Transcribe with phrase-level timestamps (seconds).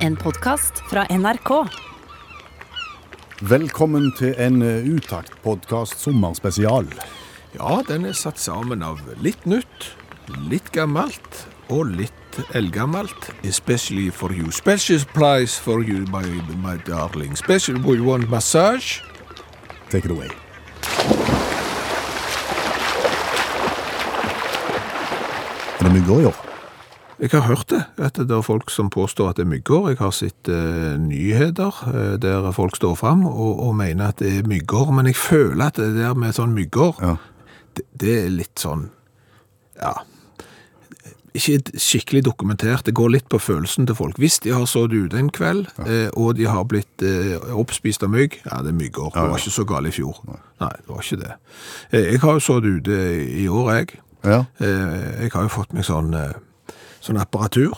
[0.00, 1.50] En podkast fra NRK.
[3.40, 6.88] Velkommen til en eh, Utakt-podkast sommerspesial.
[7.58, 9.90] Ja, den er satt sammen av litt nytt,
[10.48, 13.28] litt gammelt og litt eldgammelt.
[13.44, 14.48] Especially for you.
[14.48, 16.24] Special price for you, my,
[16.64, 17.36] my darling.
[17.36, 19.02] Special, we want massage.
[19.90, 20.30] Take it away.
[25.80, 26.49] Er det mygger i år?
[27.20, 29.90] Jeg har hørt det, at det er folk som påstår at det er myggår.
[29.92, 34.38] Jeg har sett eh, nyheter eh, der folk står fram og, og mener at det
[34.38, 34.90] er myggår.
[34.96, 37.16] men jeg føler at det der med sånn myggår, Ja.
[37.76, 38.88] det, det er litt sånn,
[39.76, 39.92] ja,
[41.36, 42.82] ikke skikkelig dokumentert.
[42.88, 44.16] Det går litt på følelsen til folk.
[44.18, 48.10] Hvis de har sådd ute en kveld, eh, og de har blitt eh, oppspist av
[48.10, 49.12] mygg, ja, det er myggår.
[49.14, 50.18] Det var ikke så galt i fjor.
[50.26, 51.34] Nei, det var ikke det.
[51.92, 52.96] Eh, jeg har jo sådd ute
[53.44, 54.00] i år, jeg.
[54.24, 54.40] Ja.
[54.60, 56.10] Jeg har jo fått meg sånn,
[57.00, 57.74] sånn apparatur,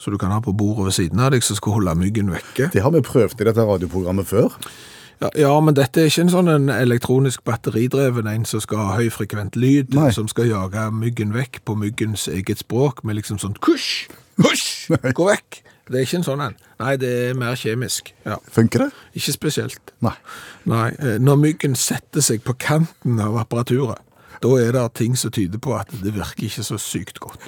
[0.00, 2.70] så du kan ha på bordet ved siden av deg, som skal holde myggen vekke.
[2.74, 4.52] Det har vi prøvd i dette radioprogrammet før.
[5.22, 8.96] Ja, ja, men dette er ikke en sånn en elektronisk batteridreven en som skal ha
[8.98, 10.10] høyfrekvent lyd, Nei.
[10.12, 14.08] som skal jage myggen vekk på myggens eget språk, med liksom sånn kusj,
[14.42, 15.62] husj, gå vekk.
[15.84, 16.54] Det er ikke en sånn en.
[16.80, 18.10] Nei, det er mer kjemisk.
[18.24, 18.90] Ja, Funker det?
[19.20, 19.92] ikke spesielt.
[20.04, 20.14] Nei.
[20.68, 24.00] Nei, eh, når myggen setter seg på kanten av apparaturet,
[24.44, 27.40] da er det ting som tyder på at det virker ikke så sykt godt.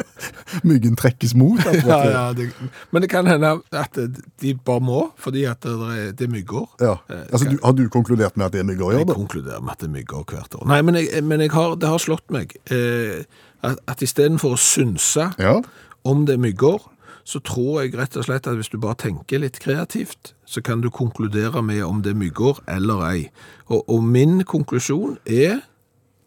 [0.68, 1.60] Myggen trekkes mot.
[1.64, 2.50] Ja, ja, det,
[2.92, 3.96] men det kan hende at
[4.42, 6.66] de bare må, fordi at det er, det er mygger.
[6.80, 6.94] Ja.
[7.10, 9.80] Eh, Altså, du, har du konkludert med at det er mygger Jeg konkluderer med at
[9.80, 10.66] det er mygger hvert år.
[10.70, 13.24] Nei, men, jeg, men jeg har, det har slått meg eh,
[13.66, 15.56] at, at istedenfor å synse Ja.
[16.04, 16.84] om det er mygger,
[17.26, 20.80] så tror jeg rett og slett at hvis du bare tenker litt kreativt, så kan
[20.84, 23.24] du konkludere med om det er mygger eller ei.
[23.66, 25.64] Og, og min konklusjon er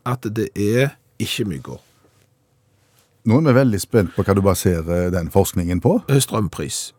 [0.09, 1.79] at det er ikke mygger.
[3.29, 5.99] Nå er vi veldig spent på hva du baserer den forskningen på.
[6.09, 6.93] Eh, Strømpris.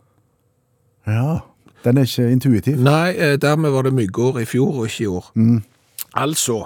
[1.08, 1.40] Ja.
[1.84, 2.80] Den er ikke intuitiv.
[2.84, 5.30] Nei, eh, dermed var det myggår i fjor og ikke i år.
[6.20, 6.58] Altså,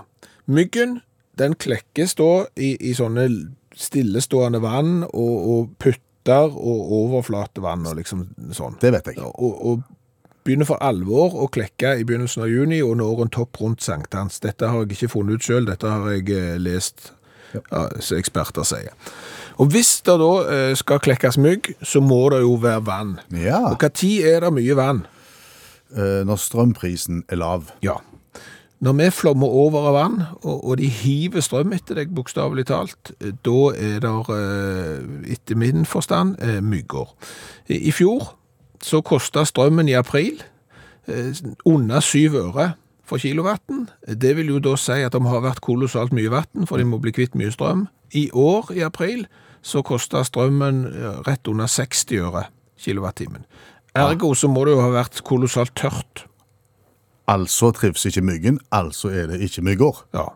[0.47, 1.01] myggen,
[1.39, 3.29] den klekkes da i, i sånne
[3.74, 8.79] stillestående vann og, og putter og overflatevann og liksom sånn.
[8.83, 9.23] Det vet jeg.
[9.23, 9.83] Og, og
[10.44, 14.40] begynner for alvor å klekke i begynnelsen av juni og når en topp rundt sankthans.
[14.44, 17.12] Dette har jeg ikke funnet ut selv, dette har jeg eh, lest
[17.55, 18.92] ja, som eksperter sier.
[19.62, 23.14] Og hvis det da eh, skal klekkes mygg, så må det jo være vann.
[23.32, 23.62] Ja.
[23.72, 25.06] Og tid er det mye vann?
[25.94, 27.70] Eh, Når strømprisen er lav.
[27.84, 28.00] Ja.
[28.84, 33.61] Når vi flommer over av vann, og, de hiver strøm etter deg, bokstavelig talt, da
[33.72, 34.40] er det,
[35.32, 37.14] etter min forstand, mygger.
[37.72, 38.34] I fjor
[38.84, 40.42] så kosta strømmen i april
[41.08, 41.33] eh,
[41.64, 42.72] under syv øre
[43.05, 43.89] for kilowatten.
[44.08, 47.00] Det vil jo da si at det har vært kolossalt mye vatten, for de må
[47.00, 47.86] bli kvitt mye strøm.
[48.17, 49.27] I år, i april,
[49.64, 50.84] så kosta strømmen
[51.27, 52.46] rett under 60 øre
[52.80, 53.44] kilowattimen.
[53.94, 56.24] Ergo så må det jo ha vært kolossalt tørt.
[57.30, 60.00] Altså trives ikke myggen, altså er det ikke myggår.
[60.17, 60.27] Ja.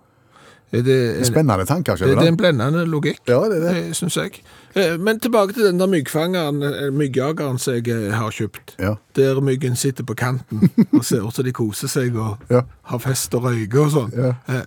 [0.71, 3.97] Det, Spennende tanker, det, det er en blendende logikk, Ja, det det.
[3.97, 4.43] syns jeg.
[4.77, 8.75] Eh, Men tilbake til den der myggfangeren, eh, myggjageren som jeg eh, har kjøpt.
[8.79, 8.95] Ja.
[9.17, 12.61] Der myggen sitter på kanten og ser ut som de koser seg og Ja.
[12.93, 14.13] har fest og røyker og sånn.
[14.17, 14.35] Ja.
[14.49, 14.65] Eh,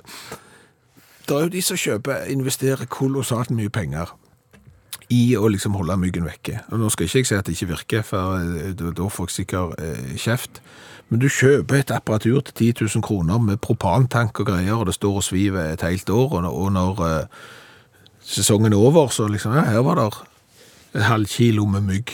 [1.28, 4.10] Det er jo de som kjøper, investerer kolossalt mye penger
[5.12, 6.64] i å liksom holde myggen vekke.
[6.72, 9.36] Og nå skal ikke jeg si at det ikke virker, for eh, da får jeg
[9.46, 10.62] sikkert eh, kjeft.
[11.12, 14.96] Men du kjøper et apparatur til 10 000 kroner med propantank og greier, og det
[14.96, 17.42] står og sviver et helt år, og når, eh,
[18.24, 20.10] sesongen er over, så liksom, ja, her var det
[20.96, 22.14] en halv kilo med mygg.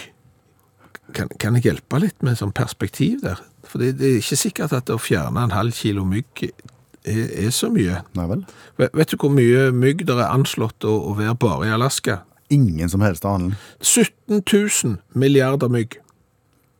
[1.14, 3.44] Kan, kan jeg hjelpe litt med sånn perspektiv der?
[3.68, 7.54] For det, det er ikke sikkert at å fjerne en halv kilo mygg er, er
[7.54, 8.02] så mye.
[8.18, 8.44] Nei vel?
[8.82, 12.22] Vet, vet du hvor mye mygg det er anslått å, å være bare i Alaska?
[12.50, 13.58] Ingen som helst annen.
[13.84, 16.00] 17 000 milliarder mygg.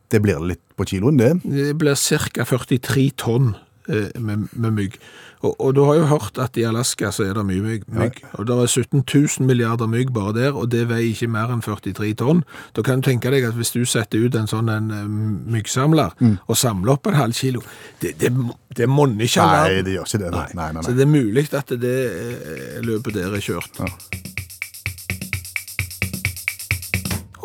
[0.08, 1.32] Det blir litt på kiloen, det.
[1.44, 2.44] Det blir ca.
[2.48, 3.54] 43 tonn
[3.88, 5.00] eh, med, med mygg.
[5.40, 7.84] Og, og du har jo hørt at i Alaska så er det mye mygg.
[7.94, 8.22] mygg.
[8.40, 11.62] Og det er 17 000 milliarder mygg bare der, og det veier ikke mer enn
[11.62, 12.42] 43 tonn.
[12.74, 16.40] Da kan du tenke deg at hvis du setter ut en sånn en myggsamler myggsamler
[16.48, 17.62] og samler opp en halv kilo,
[18.02, 18.32] det, det,
[18.76, 20.34] det monner ikke all Nei, det gjør ikke det.
[20.34, 20.84] Nei, nei, nei.
[20.88, 23.82] Så det er mulig at det eh, løpet der er kjørt.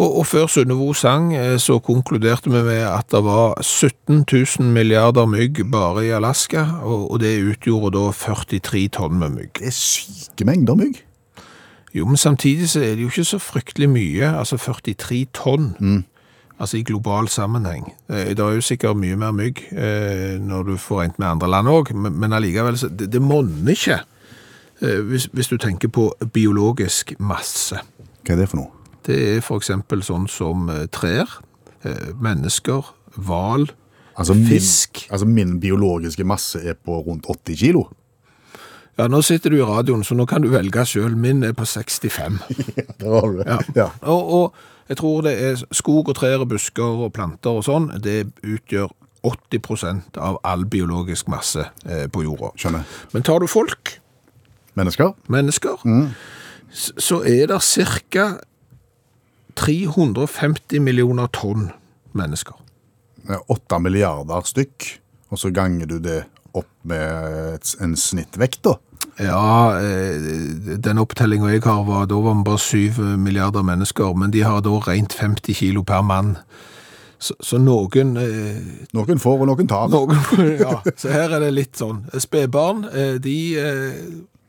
[0.04, 4.26] Og, og før Sunnevo sang, eh, så konkluderte vi med at det var 17
[4.60, 9.52] 000 milliarder mygg bare i Alaska, og, og det utgjorde da 43 tonn med mygg.
[9.62, 11.00] Det er syke mengder mygg.
[11.94, 16.04] Jo, men samtidig så er det jo ikke så fryktelig mye, altså 43 tonn.
[16.60, 17.94] Altså i global sammenheng.
[18.10, 21.50] Eh, Det er jo sikkert mye mer mygg eh, når du får rent med andre
[21.50, 24.02] land òg, men, allikevel, så det, det monner ikke.
[24.84, 27.78] Hvis, hvis du tenker på biologisk masse.
[28.26, 28.83] Hva er det for noe?
[29.06, 31.28] Det er eksempel sånn som eh, trær.
[31.84, 33.70] eh, mennesker, hval,
[34.16, 35.08] Altså min, Fisk.
[35.10, 37.88] altså min biologiske masse er på rundt 80 kilo.
[38.98, 41.18] Ja, nå sitter du i radioen, så nå kan du velge selv.
[41.18, 42.38] Min er på 65.
[42.78, 43.48] ja, det var det.
[43.48, 43.58] Ja.
[43.76, 43.88] Ja.
[44.06, 44.54] Og, og
[44.88, 48.94] jeg tror det er skog og trær og busker og planter og sånn, det utgjør
[49.26, 52.54] 80% av all biologisk masse eh, på jorda.
[52.60, 52.86] Skjønner.
[53.16, 53.96] Men tar du folk,
[54.78, 55.14] Mennesker?
[55.30, 56.08] mennesker, Mm.
[56.74, 58.28] så er det ca.
[59.60, 61.72] 350 millioner tonn
[62.18, 62.56] mennesker.
[63.24, 64.88] Åtte 8 milliarder stykk,
[65.32, 66.24] og så ganger du det
[66.54, 68.78] opp med en snittvekt, da.
[69.22, 74.32] Ja, eh, den opptellinga jeg har, var da var vi bare 7 milliarder mennesker, men
[74.34, 76.38] de har da rent 50 kilo per mann.
[77.24, 78.58] Så, så noen eh,
[78.98, 79.88] Noen får, og noen tar.
[79.94, 80.18] Noen,
[80.60, 82.04] ja, så her er det litt sånn.
[82.20, 84.02] Spedbarn, eh, de eh,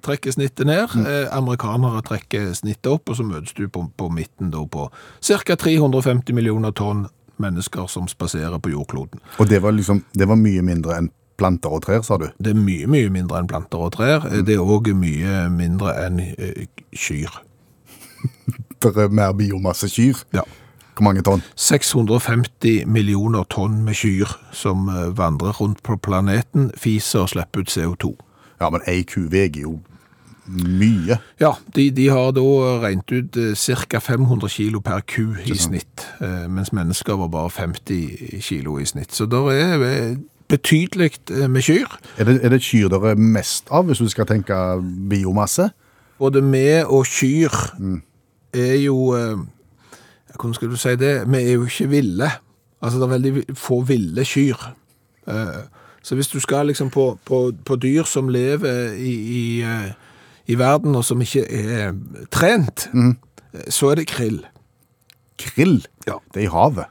[0.05, 0.95] trekker snittet ned.
[1.05, 4.89] Eh, amerikanere trekker snittet opp, og så møtes du på, på midten da på
[5.25, 5.57] ca.
[5.57, 7.07] 350 millioner tonn
[7.43, 9.21] mennesker som spaserer på jordkloden.
[9.39, 12.29] Og det var liksom, det var mye mindre enn planter og trær, sa du.
[12.39, 14.27] Det er mye, mye mindre enn planter og trær.
[14.29, 14.45] Mm.
[14.47, 17.41] Det er òg mye mindre enn eh, kyr.
[18.85, 20.21] Det er mer biomasse kyr.
[20.37, 20.45] Ja.
[20.95, 21.43] Hvor mange tonn?
[21.59, 27.73] 650 millioner tonn med kyr som eh, vandrer rundt på planeten, fiser og slipper ut
[27.73, 28.13] CO2.
[28.61, 29.81] Ja, men ei ku veier jo
[30.47, 31.19] mye.
[31.41, 32.45] Ja, de, de har da
[32.83, 33.55] regnet ut eh,
[33.89, 34.01] ca.
[34.01, 39.15] 500 kilo per ku i snitt, eh, mens mennesker var bare 50 kilo i snitt.
[39.15, 40.17] Så det er eh,
[40.49, 41.11] betydelig
[41.49, 41.99] med kyr.
[42.19, 44.59] Er det, er det kyr dere er mest av, hvis du skal tenke
[45.11, 45.71] biomasse?
[46.19, 47.53] Både med og kyr
[48.55, 49.13] er jo
[50.35, 51.13] Hvordan skal du si det?
[51.31, 52.29] Vi er jo ikke ville.
[52.83, 54.65] Altså, det er veldig få ville kyr.
[56.03, 59.63] Så hvis du skal liksom på, på, på dyr som lever i, i,
[60.47, 61.95] i verden, og som ikke er
[62.35, 63.17] trent, mm.
[63.73, 64.43] så er det krill.
[65.41, 65.79] Krill?
[66.07, 66.19] Ja.
[66.35, 66.91] Det er i havet.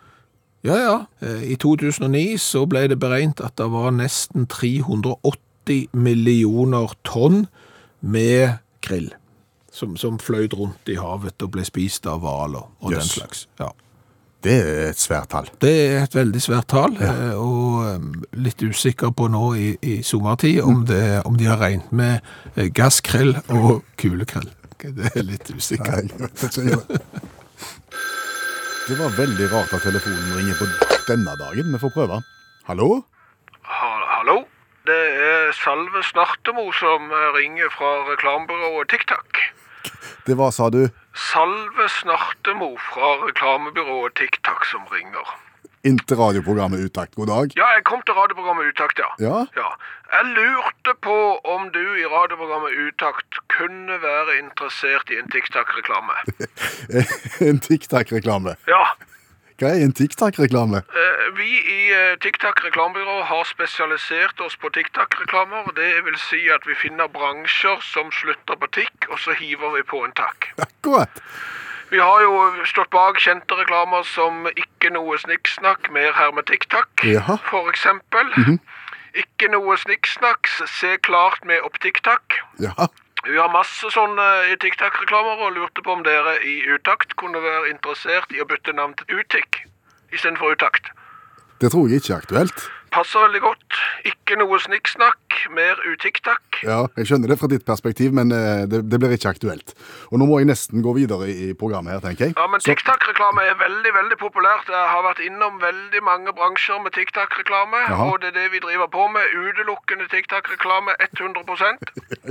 [0.63, 0.95] Ja, ja.
[1.21, 7.45] Eh, I 2009 så ble det beregnet at det var nesten 380 millioner tonn
[7.99, 9.11] med krill.
[9.73, 13.15] Som, som fløyt rundt i havet og ble spist av hvaler og den Jøss.
[13.17, 13.47] slags.
[13.59, 13.71] Ja.
[14.43, 15.47] Det er et svært tall.
[15.63, 17.13] Det er et veldig svært tall, ja.
[17.39, 18.07] og eh,
[18.43, 22.19] litt usikker på nå i, i sommertid om, det, om de har regnet med
[22.75, 24.49] gasskrell gasskrill og kulekrell.
[24.83, 26.09] Det er litt usikker.
[28.83, 30.67] Det var veldig rart at telefonen ringer på
[31.07, 31.71] denne dagen.
[31.71, 32.17] Vi får prøve.
[32.67, 32.89] Hallo?
[33.63, 34.41] Ha- Hallo?
[34.83, 39.39] Det er Salve Snartemo som eh, ringer fra reklamebyrået TikTok.
[40.27, 40.81] Det var, sa du,
[41.13, 45.27] Salve Snartemo fra reklamebyrået TikTok som ringer.
[45.83, 47.15] inntil radioprogrammet Utakt.
[47.15, 47.47] God dag.
[47.59, 49.09] Ja, jeg kom til radioprogrammet Utakt, ja.
[49.27, 49.39] Ja?
[49.61, 49.69] ja.
[50.13, 51.17] Jeg lurte på
[51.55, 56.15] om du i radioprogrammet Utakt kunne være interessert i en TikTok-reklame.
[57.49, 58.55] En TikTak-reklame.
[58.67, 58.83] Ja.
[59.59, 60.81] Hva er en TikTok-reklame?
[60.89, 65.71] Eh, Vi i eh, TikTok reklamebyrå har spesialisert oss på TikTok-reklamer.
[65.75, 69.83] Det vil si at vi finner bransjer som slutter på tikk, og så hiver vi
[69.83, 70.51] på en takk.
[70.61, 71.21] Akkurat.
[71.89, 72.33] Vi har jo
[72.65, 77.37] stått bak kjente reklamer som Ikke noe snikksnakk, mer her med TikTok, Jaha.
[77.49, 78.29] for eksempel.
[79.13, 82.39] Ikke noe snikksnakk, se klart med opp TikTok.
[82.59, 82.73] Ja.
[83.23, 87.69] Vi har masse sånne i TikTok-reklamer og lurte på om dere i Utakt kunne være
[87.71, 89.61] interessert i å bytte navn til Utik
[90.11, 90.89] istedenfor Utakt.
[91.63, 92.65] Det tror jeg ikke er aktuelt.
[92.93, 93.77] Passer veldig godt.
[94.05, 96.59] Ikke noe snikksnakk, mer utikk-takk.
[96.63, 99.73] Ja, Jeg skjønner det fra ditt perspektiv, men eh, det, det blir ikke aktuelt.
[100.11, 102.35] Og nå må jeg nesten gå videre i programmet her, tenker jeg.
[102.37, 104.69] Ja, men Så- TikTok-reklame er veldig, veldig populært.
[104.69, 108.87] Jeg har vært innom veldig mange bransjer med TikTok-reklame, og det er det vi driver
[108.93, 109.25] på med.
[109.33, 111.43] Utelukkende TikTok-reklame 100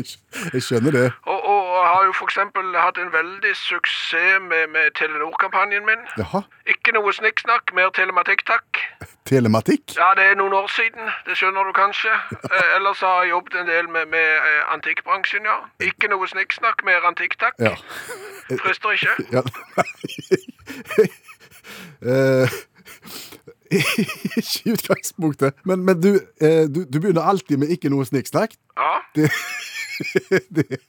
[0.54, 1.08] Jeg, skjønner det.
[1.26, 6.06] og, og jeg har jo eksempel hatt en veldig suksess med, med Telenor-kampanjen min.
[6.18, 6.44] Jaha.
[6.70, 8.82] Ikke noe snikksnakk, mer telematikk-takk.
[9.32, 9.94] Telematikk?
[9.96, 12.12] Ja, det er noen år siden, det skjønner du kanskje.
[12.52, 15.56] Eh, ellers har jeg jobbet en del med, med eh, antikkbransjen, ja.
[15.80, 17.56] Ikke noe snikksnakk, mer antikk-takk.
[17.62, 17.72] Ja.
[18.62, 19.14] Frister ikke.
[19.36, 19.42] ja.
[22.02, 22.56] Eh,
[24.36, 25.56] ikke i utgangspunktet.
[25.64, 26.10] Men, men du,
[26.42, 28.58] eh, du, du begynner alltid med ikke noe snikksnakk.
[28.76, 28.92] Ja.
[29.16, 29.30] Det,
[30.56, 30.82] det,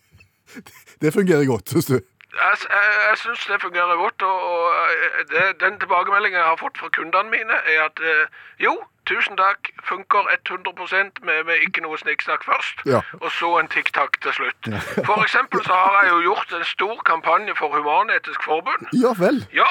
[1.01, 2.01] det fungerer godt, syns du.
[2.33, 6.55] Jeg, jeg, jeg syns det fungerer godt, og, og eh, det, den tilbakemeldingen jeg har
[6.57, 8.25] fått fra kundene mine, er at eh,
[8.65, 8.73] jo,
[9.05, 12.99] tusen takk, funker 100% med, med ikke noe snikksnakk først, Ja.
[13.21, 14.61] og så en tikk-takk til slutt.
[15.09, 18.83] For eksempel så har jeg jo gjort en stor kampanje for Human-Etisk Forbund.
[19.03, 19.43] Ja vel.
[19.53, 19.69] Ja,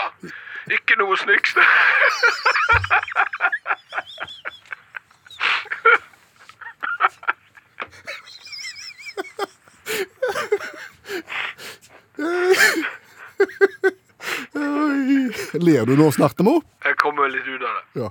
[0.71, 1.67] ikke noe snikksnakk.
[5.89, 6.03] Oi.
[15.63, 16.61] Ler du nå, Snartemo?
[16.85, 17.85] Jeg kommer litt ut av det.
[18.03, 18.11] Ja.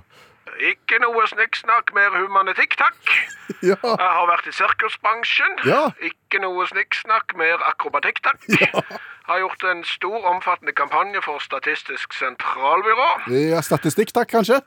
[0.72, 2.98] Ikke noe snikksnakk, mer humanetikk, takk.
[3.62, 3.76] Ja.
[3.84, 5.52] Jeg har vært i sirkusbransjen.
[5.68, 5.82] Ja.
[6.02, 8.40] Ikke noe snikksnakk, mer akrobatikk, takk.
[9.28, 13.08] Har gjort en stor, omfattende kampanje for Statistisk sentralbyrå.
[13.30, 13.60] ja.
[13.62, 14.58] Statistikk, takk, kanskje?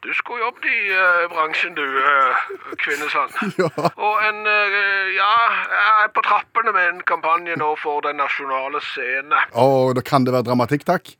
[0.00, 2.36] Du skulle jobbet i uh, bransjen, du, uh,
[2.80, 3.32] Kvinnesand.
[3.62, 3.68] Ja.
[4.06, 5.32] Og en uh, Ja,
[5.76, 9.42] jeg er på trappene med en kampanje nå for Den nasjonale scene.
[9.52, 9.66] Å,
[9.96, 11.12] da kan det være dramatikk, takk?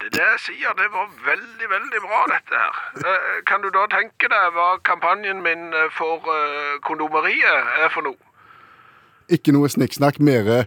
[0.00, 2.76] Det det jeg sier, det var veldig, veldig bra, dette her.
[3.02, 8.06] Uh, kan du da tenke deg hva kampanjen min eh, for eh, kondomeriet er for
[8.06, 8.16] noe?
[9.34, 10.62] Ikke noe snikksnakk, mere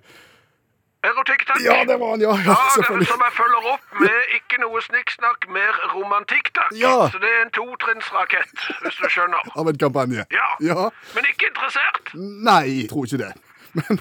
[1.03, 1.59] Erotikk, takk.
[1.65, 2.31] Ja, det var han, ja.
[2.45, 3.07] ja Ja, selvfølgelig.
[3.11, 6.71] som jeg følger opp med ikke noe snikksnakk, mer romantikk, takk.
[6.79, 6.93] Ja.
[7.11, 8.55] Så det er en totrinnsrakett,
[8.85, 9.51] hvis du skjønner.
[9.59, 10.23] Av en kampanje.
[10.31, 10.47] Ja.
[10.63, 10.89] ja.
[11.17, 12.13] Men ikke interessert.
[12.15, 13.33] Nei, jeg tror ikke det.
[13.75, 13.99] Men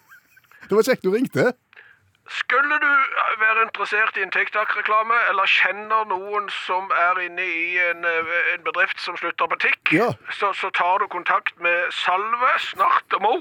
[0.68, 1.52] det var kjekt du ringte.
[2.32, 2.90] Skulle du
[3.40, 8.62] være interessert i en TikTok-reklame, eller kjenner noen som er inne i en, eh, en
[8.68, 10.06] bedrift som slutter på tikk, Ja.
[10.38, 13.34] så, så tar du kontakt med Salve Snart og Mo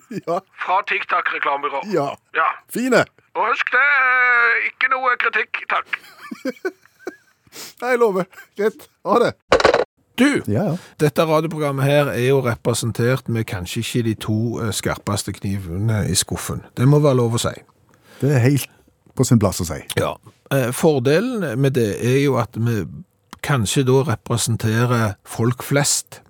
[0.26, 0.38] Ja.
[0.64, 1.82] fra TikTok-reklamebyrå.
[1.92, 2.08] Ja.
[2.36, 2.48] ja.
[2.72, 3.04] Fine.
[3.34, 3.86] Og husk det,
[4.70, 5.98] ikke noe kritikk, takk.
[7.82, 8.24] Jeg lover.
[8.56, 8.88] Greit.
[9.06, 9.32] Ha det.
[10.18, 10.76] Du, Ja, ja.
[11.00, 16.14] dette radioprogrammet her er jo representert med kanskje ikke de to eh, skarpeste knivene i
[16.16, 16.60] skuffen.
[16.76, 17.52] Det må være lov å si.
[18.20, 18.68] Det er helt
[19.16, 19.80] på sin plass å si.
[19.98, 20.12] Ja.
[20.52, 22.82] Eh, Fordelen med det er jo at vi
[23.42, 26.20] kanskje da representerer folk flest,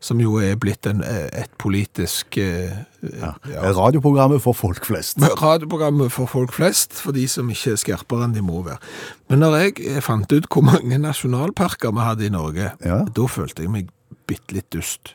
[0.00, 2.72] som jo er blitt en, eh, et politisk eh,
[3.20, 3.34] ja.
[3.76, 5.20] Radioprogrammet for folk flest.
[5.20, 8.80] Radioprogrammet for folk flest, for de som ikke er skarpere enn de må være.
[9.28, 13.02] Men når jeg eh, fant ut hvor mange nasjonalparker vi hadde i Norge, Ja.
[13.04, 13.92] da følte jeg meg
[14.30, 15.14] bitte litt dust.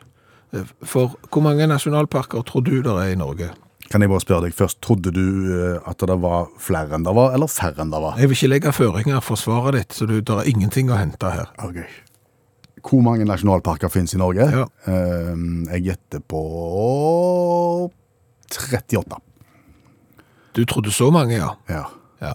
[0.86, 3.50] For hvor mange nasjonalparker tror du det er i Norge?
[3.90, 7.34] Kan jeg bare spørre deg først, trodde du at det var flere enn det var,
[7.36, 8.16] eller færre enn det var?
[8.18, 11.30] Jeg vil ikke legge føringer for svaret ditt, så du, det er ingenting å hente
[11.30, 11.52] her.
[11.62, 11.82] Ok.
[12.86, 14.46] Hvor mange nasjonalparker finnes i Norge?
[14.52, 14.66] Ja.
[14.86, 15.32] Eh,
[15.74, 16.42] jeg gjetter på
[18.52, 19.18] 38.
[20.56, 21.50] Du trodde så mange, ja.
[21.68, 21.84] Ja.
[22.22, 22.32] Ja.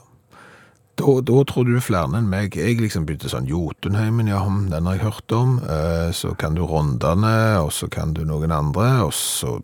[1.00, 2.58] Da, da tror du flere enn meg.
[2.60, 5.56] Jeg liksom begynte sånn Jotunheimen, ja, den har jeg hørt om.
[5.64, 9.56] Eh, så kan du Rondane, og så kan du noen andre, og så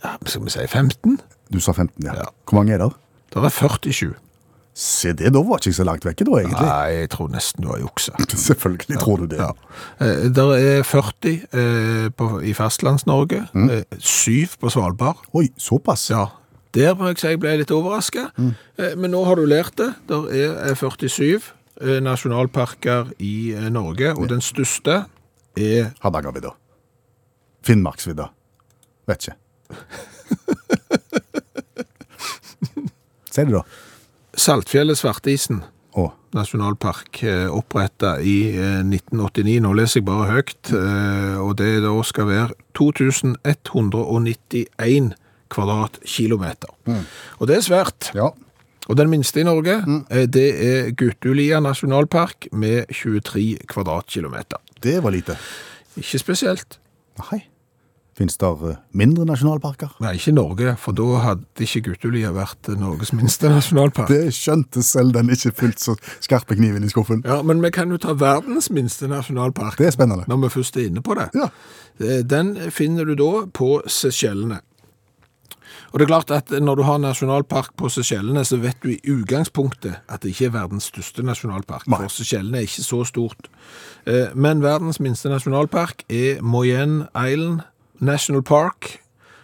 [0.00, 1.20] skal vi si 15?
[1.52, 2.16] Du sa 15, ja.
[2.24, 2.28] Ja.
[2.48, 2.90] Hvor mange er det?
[3.30, 4.16] Det er 47.
[4.80, 6.64] Se det, da var ikke så langt vekke da, egentlig.
[6.64, 8.14] Nei, jeg tror nesten du har juksa.
[8.48, 9.40] Selvfølgelig tror du det.
[9.42, 9.50] Ja.
[10.00, 15.20] Eh, der er 40 eh, på, i fastlands-Norge, eh, 7 på Svalbard.
[15.36, 16.06] Oi, såpass?
[16.14, 16.30] Ja,
[16.72, 18.30] der må jeg si jeg ble litt overraska.
[18.40, 19.90] Eh, men nå har du lært det.
[20.08, 21.50] Der er eh, 47
[21.82, 25.02] eh, nasjonalparker i eh, Norge, og den største
[25.60, 26.54] er Hardangervidda.
[27.68, 28.30] Finnmarksvidda.
[29.12, 29.36] Vet ikke.
[33.30, 33.60] Si det, da.
[34.40, 35.62] Saltfjellet Svartisen.
[35.98, 36.10] oh.
[36.32, 37.18] Nasjonalpark
[37.50, 39.58] oppretta i eh, 1989.
[39.64, 40.70] Nå leser jeg bare høyt.
[40.72, 45.10] eh, Og det da skal være 2191
[45.50, 46.70] kvadratkilometer.
[47.40, 48.12] Og det er svært.
[48.14, 48.28] ja.
[48.90, 50.04] Og den minste i Norge, mm.
[50.34, 54.56] det er Guttulia nasjonalpark med 23 kvadratkilometer.
[54.82, 55.36] Det var lite.
[56.00, 56.78] Ikke spesielt.
[57.20, 57.38] Nei.
[58.20, 59.94] Fins det eh, mindre nasjonalparker?
[60.04, 64.12] Nei, ikke Norge, for da hadde ikke Guttulia vært Norges minste nasjonalpark.
[64.12, 67.22] Det skjønte selv den ikke fullt så skarpe kniven i skuffen.
[67.24, 69.78] Ja, men vi kan jo ta verdens minste nasjonalpark.
[69.80, 70.28] Det er spennende.
[70.28, 71.30] Når vi først er inne på det.
[71.38, 71.48] Ja.
[72.00, 74.60] Eh, Den finner du da på Seychellene.
[75.90, 79.00] Og det er klart at når du har nasjonalpark på Seychellene, så vet du i
[79.10, 81.88] utgangspunktet at det ikke er verdens største nasjonalpark.
[81.90, 82.04] Nei.
[82.04, 83.48] For Seychellene er ikke så stort.
[84.04, 87.64] Eh, Men verdens minste nasjonalpark er Moyen Island
[88.00, 88.98] National Park,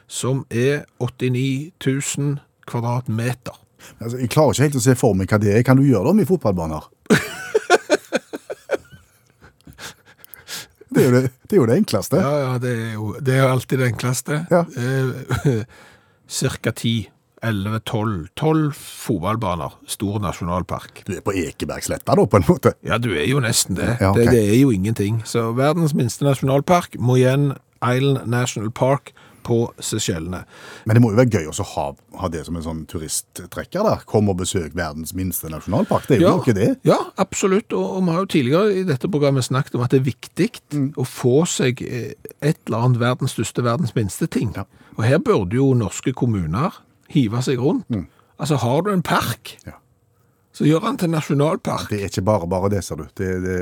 [0.07, 1.73] som er 89
[2.19, 2.37] 000
[2.67, 3.57] kvadratmeter.
[4.01, 5.65] Altså, jeg klarer ikke helt å se for meg hva det er.
[5.67, 6.89] Kan du gjøre det om i fotballbaner?
[10.97, 12.17] Det er det, det, er jo det enkleste.
[12.17, 14.39] Ja, ja, det er jo det er alltid det enkleste.
[14.49, 14.63] Ja.
[14.65, 15.59] Eh,
[16.39, 17.11] Cirka 10,
[17.45, 18.71] 11, 12, 12
[19.05, 21.03] fotballbaner, stor nasjonalpark.
[21.05, 22.73] Du er på Ekebergsletta da, på en måte.
[22.87, 23.91] Ja, du er jo nesten det.
[24.01, 24.25] Ja, okay.
[24.25, 24.33] det.
[24.39, 25.21] Det er jo ingenting.
[25.29, 27.51] Så verdens minste nasjonalpark, Moyen
[27.85, 29.13] Island National Park
[29.47, 30.41] på Seychellene.
[30.91, 31.85] Men det må jo være gøy å ha,
[32.19, 34.01] ha det som en sånn turisttrekker der.
[34.11, 36.09] Kom og besøk verdens minste nasjonalpark.
[36.09, 36.67] Det er jo noe det.
[36.89, 37.71] Ja, absolutt.
[37.77, 40.49] Og, og vi har jo tidligere i dette programmet snakket om at det er viktig
[40.75, 40.89] Mm.
[40.99, 44.51] å få seg eh, et eller annet verdens største, verdens minste ting.
[44.57, 44.65] Ja.
[44.99, 46.75] Og her burde jo norske kommuner
[47.15, 47.87] hive seg rundt.
[48.43, 49.71] Altså, har du en park, Mm.
[49.71, 49.79] Ja.
[50.53, 51.87] så gjør den til nasjonalpark.
[51.93, 53.07] Det er ikke bare bare det, ser du.
[53.15, 53.57] Det, det,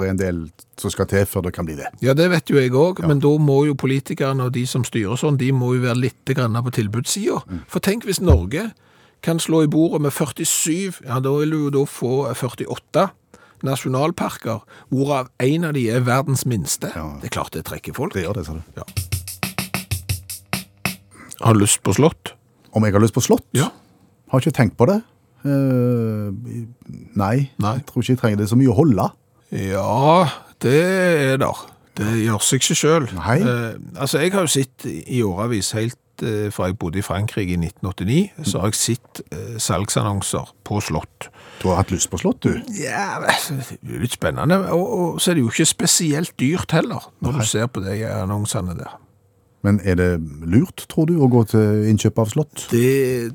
[0.00, 0.38] det er en del
[0.80, 1.90] som skal til før det kan bli det.
[2.04, 5.18] Ja, det vet jo jeg òg, men da må jo politikerne og de som styrer
[5.20, 7.42] sånn, de må jo være litt grann på tilbudssida.
[7.48, 7.64] Mm.
[7.70, 8.70] For tenk hvis Norge
[9.22, 13.10] kan slå i bordet med 47, ja da vil du jo da få 48
[13.62, 16.90] nasjonalparker, hvorav en av de er verdens minste.
[16.96, 17.06] Ja.
[17.22, 18.14] Det er klart det trekker folk.
[18.16, 18.62] Det gjør det, sa du.
[18.80, 18.86] Ja.
[21.42, 22.34] Har du lyst på slott?
[22.72, 23.46] Om jeg har lyst på slott?
[23.56, 23.70] Ja.
[24.32, 25.00] Har ikke tenkt på det.
[25.42, 26.30] Uh,
[27.18, 27.50] nei.
[27.58, 27.74] Nei.
[27.80, 29.08] Jeg tror ikke jeg trenger det så mye å holde.
[29.52, 30.28] Ja,
[30.64, 31.66] det er der.
[31.98, 33.08] Det gjør seg ikke sjøl.
[33.18, 33.36] Nei.
[33.44, 37.52] Eh, altså, jeg har jo sett i årevis, helt eh, fra jeg bodde i Frankrike
[37.52, 41.28] i 1989, så har jeg sett eh, salgsannonser på slott.
[41.60, 42.56] Du har hatt lyst på slott, du?
[42.80, 44.62] Ja, det er litt spennende.
[44.72, 48.00] Og, og så er det jo ikke spesielt dyrt heller, når du ser på de
[48.08, 48.96] annonsene der.
[49.62, 50.10] Men er det
[50.48, 52.64] lurt, tror du, å gå til innkjøp av slott?
[52.72, 53.30] Det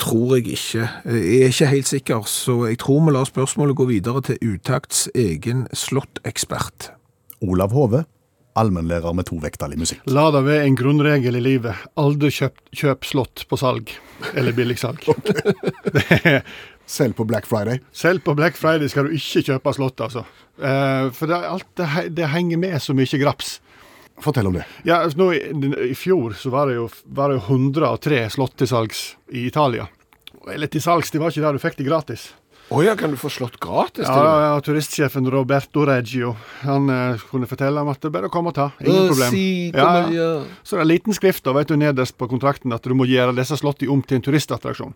[0.00, 0.86] tror jeg ikke.
[1.04, 5.08] Jeg er ikke helt sikker, så jeg tror vi lar spørsmålet gå videre til Utakts
[5.14, 6.90] egen slottekspert.
[7.40, 8.04] Olav Hove,
[8.58, 10.02] allmennlærer med to vekttall i musikk.
[10.10, 11.86] La det være en grunnregel i livet.
[12.00, 13.92] Aldri kjøp, kjøp slott på salg.
[14.34, 15.06] Eller billigsalg.
[15.12, 16.40] okay.
[16.90, 17.80] Selv på Black Friday.
[17.92, 20.24] Selv på Black Friday skal du ikke kjøpe slott, altså.
[20.58, 23.58] Eh, for det, alt det, det henger med så mye graps.
[24.20, 24.66] Fortell om det.
[24.84, 25.40] Ja, altså nå i,
[25.90, 29.88] I fjor så var det jo var det 103 slått til salgs i Italia.
[30.50, 32.30] Eller til salgs, det var ikke der du fikk de gratis.
[32.70, 34.14] Å ja, kan du få slått gratis Ja,
[34.54, 38.52] ja, Turistsjefen Roberto Reggio han eh, kunne fortelle om at det er bare å komme
[38.52, 38.68] og ta.
[38.84, 39.34] Ingen problem.
[39.74, 40.28] Ja, ja.
[40.62, 43.34] Så det er liten skrift da, vet du, nederst på kontrakten at du må gjøre
[43.34, 44.94] disse slottene om til en turistattraksjon.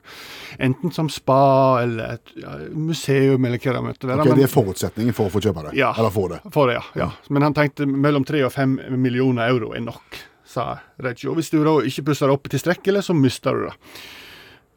[0.62, 1.40] Enten som spa
[1.82, 4.22] eller et ja, museum eller hva det måtte være.
[4.22, 5.74] Ok, men- Det er forutsetningen for å få kjøpe det?
[5.82, 5.90] Ja.
[5.98, 6.40] Eller få det?
[6.54, 6.84] For det, ja.
[7.06, 7.10] ja.
[7.28, 11.34] Men han tenkte mellom tre og fem millioner euro er nok, sa Reggio.
[11.34, 13.74] Hvis du da ikke pusser det opp tilstrekkelig, så mister du det.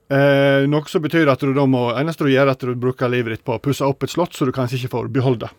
[0.07, 3.33] Eh, noe som betyr at du da må eneste du gjør, at du bruker livet
[3.35, 5.49] ditt på å pusse opp et slott så du kanskje ikke får beholde.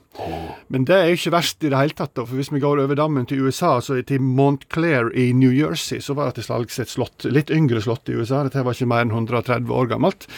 [0.72, 2.14] Men det er jo ikke verst i det hele tatt.
[2.16, 5.52] da, for Hvis vi går over dammen til USA, så er til Montclair i New
[5.52, 7.28] Jersey, så var det til salgs et slott.
[7.28, 8.42] Litt yngre slott i USA.
[8.44, 10.28] Dette var ikke mer enn 130 år gammelt.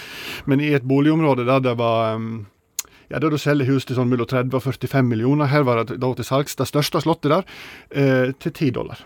[0.46, 2.18] Men i et boligområde der det var
[3.10, 5.50] ja, Da du selger hus til sånn mellom 30 og 45 millioner.
[5.50, 7.42] Her var det da til salgs det største slottet der
[7.90, 9.02] eh, til 10 dollar.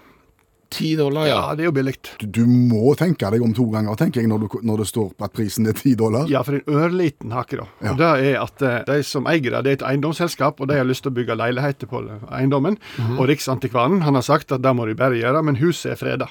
[0.74, 1.36] Ti dollar, ja.
[1.38, 1.94] Ja, det er jo billig.
[2.18, 5.12] Du, du må tenke deg om to ganger, tenker jeg, når, du, når det står
[5.14, 6.26] på at prisen er ti dollar.
[6.30, 7.68] Ja, for en ørliten hake, da.
[7.92, 10.80] Og det er at eh, De som eier det, det er et eiendomsselskap, og de
[10.80, 12.02] har lyst til å bygge leiligheter på
[12.34, 12.78] eiendommen.
[13.16, 16.30] Og Riksantikvaren han har sagt at det må de bare gjøre, men huset er freda.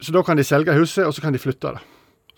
[0.00, 1.82] Så da kan de selge huset, og så kan de flytte det.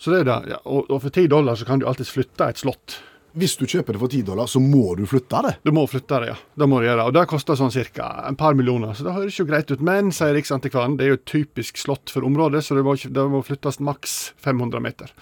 [0.03, 0.39] Så det er det.
[0.57, 2.97] Ja, og, og for ti dollar så kan du alltids flytte et slott.
[3.33, 5.55] Hvis du kjøper det for 10 dollar, så må du flytte det.
[5.65, 6.37] Du må flytte det, ja.
[6.59, 7.07] Det må du gjøre.
[7.09, 8.09] Og det koster sånn ca.
[8.29, 9.81] et par millioner, så det høres jo greit ut.
[9.81, 13.25] Men, sier Riksantikvaren, det er jo et typisk slott for området, så det må, det
[13.33, 15.15] må flyttes maks 500 meter.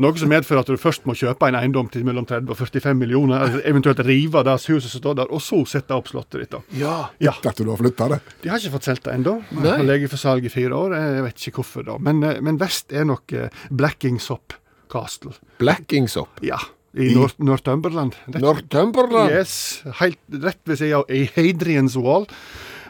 [0.00, 2.96] Noe som medfører at du først må kjøpe en eiendom til mellom 30 og 45
[2.96, 6.54] millioner, eller eventuelt rive det huset som står der, og så sette opp slottet ditt.
[6.54, 6.62] da.
[6.80, 6.94] Ja.
[7.20, 8.20] Ja, Etter du har flytta det.
[8.40, 9.36] De har ikke fått solgt det ennå.
[9.60, 10.96] Har ligget for salg i fire år.
[10.96, 11.98] Jeg vet ikke hvorfor, da.
[12.00, 13.36] Men, eh, men vest er nok
[13.70, 14.56] Blackingsop
[14.92, 15.36] Castle.
[15.60, 16.40] Blackingsop?
[16.44, 16.58] Ja.
[16.92, 18.16] I I Northumberland.
[18.26, 19.30] Northumberland.
[19.32, 22.26] Yes, helt rett ved siden av Hadrians Wall.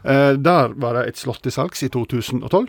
[0.02, 2.66] Eh, der var det et slott til salgs i 2012.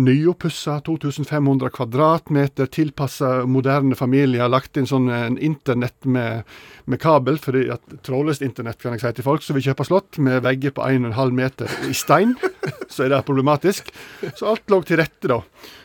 [0.00, 4.48] Nyoppussa 2500 kvadratmeter, tilpassa moderne familier.
[4.50, 6.48] Lagt inn sånn en internett med,
[6.90, 10.20] med kabel, fordi at trådløst internett kan jeg si til folk som vil kjøpe slott,
[10.22, 12.36] med vegger på 1,5 meter i stein.
[12.90, 13.92] Så er det problematisk.
[14.34, 15.38] Så alt lå til rette, da.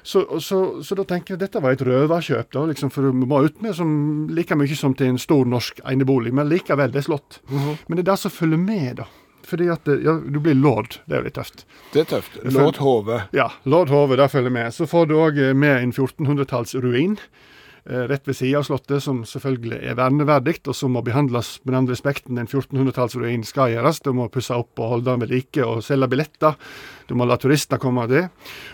[0.06, 3.25] Så, så, så da tenker jeg at dette var et røverkjøp, da, liksom, for du
[3.25, 3.91] må ut med som,
[4.34, 7.39] like mye som til en stor norsk enebolig, men likevel, det er slott.
[7.49, 9.10] Men det er det som følger med, da.
[9.45, 11.65] Fordi at ja, du blir lord, det er jo litt tøft.
[11.93, 12.39] Det er tøft.
[12.55, 13.25] Lord Hove.
[13.36, 14.73] Ja, lord Hove, det følger med.
[14.73, 19.79] Så får du òg med en 1400-tallsruin eh, rett ved sida av slottet, som selvfølgelig
[19.84, 24.01] er verneverdig, og som må behandles med den respekten en 1400-tallsruin skal gjøres.
[24.05, 26.58] Du må pusse opp og holde den ved like og selge billetter.
[27.05, 28.29] Du må la turister komme til.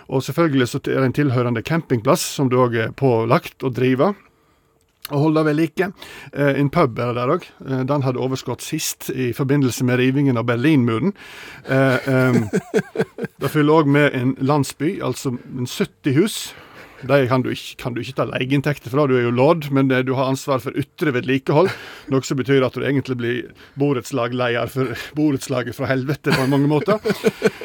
[0.08, 4.14] Og selvfølgelig så er det en tilhørende campingplass som du òg er pålagt å drive
[5.10, 5.92] og holder ved like.
[6.34, 7.48] Eh, en pub er det der òg.
[7.68, 11.14] Eh, den hadde overskudd sist i forbindelse med rivingen av Berlinmuren.
[11.66, 12.12] Eh,
[13.42, 16.38] det fyller òg med en landsby, altså en 70 hus.
[17.08, 19.92] De kan du, ikke, kan du ikke ta leieinntekter fra, du er jo lord, men
[19.92, 21.72] eh, du har ansvar for ytre vedlikehold.
[22.14, 23.40] Noe som betyr at du egentlig blir
[23.82, 27.02] borettslagleder for borettslaget fra helvete på mange måter.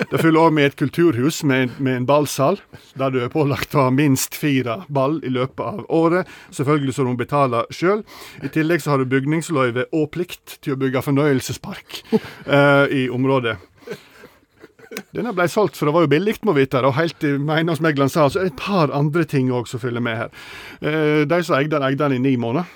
[0.07, 2.61] Det følger òg med et kulturhus med, med en ballsal,
[2.99, 6.31] der du er pålagt å ha minst fire ball i løpet av året.
[6.55, 8.05] Selvfølgelig så du må betale sjøl.
[8.45, 13.59] I tillegg så har du bygningsløyve og plikt til å bygge fornøyelsespark eh, i området.
[15.17, 16.83] Denne ble solgt, for det var jo billig, må vite.
[16.85, 20.05] Og helt til eiendomsmegleren sa, så er det et par andre ting òg som følger
[20.05, 20.35] med her.
[20.81, 22.69] Eh, de som eide den, eide den i ni måneder.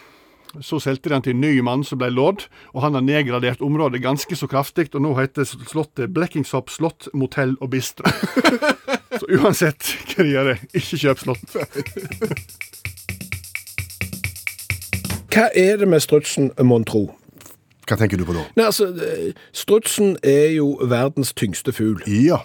[0.61, 3.61] Så solgte de den til en ny mann som ble lord, og han har nedgradert
[3.63, 4.89] området ganske så kraftig.
[4.95, 8.11] Og nå heter slottet Blekkingshopp slott, motell og bistro.
[9.21, 11.57] så uansett hva de gjør, ikke kjøp slott.
[15.31, 17.07] Hva er det med strutsen, mon tro?
[17.91, 18.45] Hva tenker du på da?
[18.55, 22.05] Nei, altså, eh, Strutsen er jo verdens tyngste fugl.
[22.07, 22.37] Ja.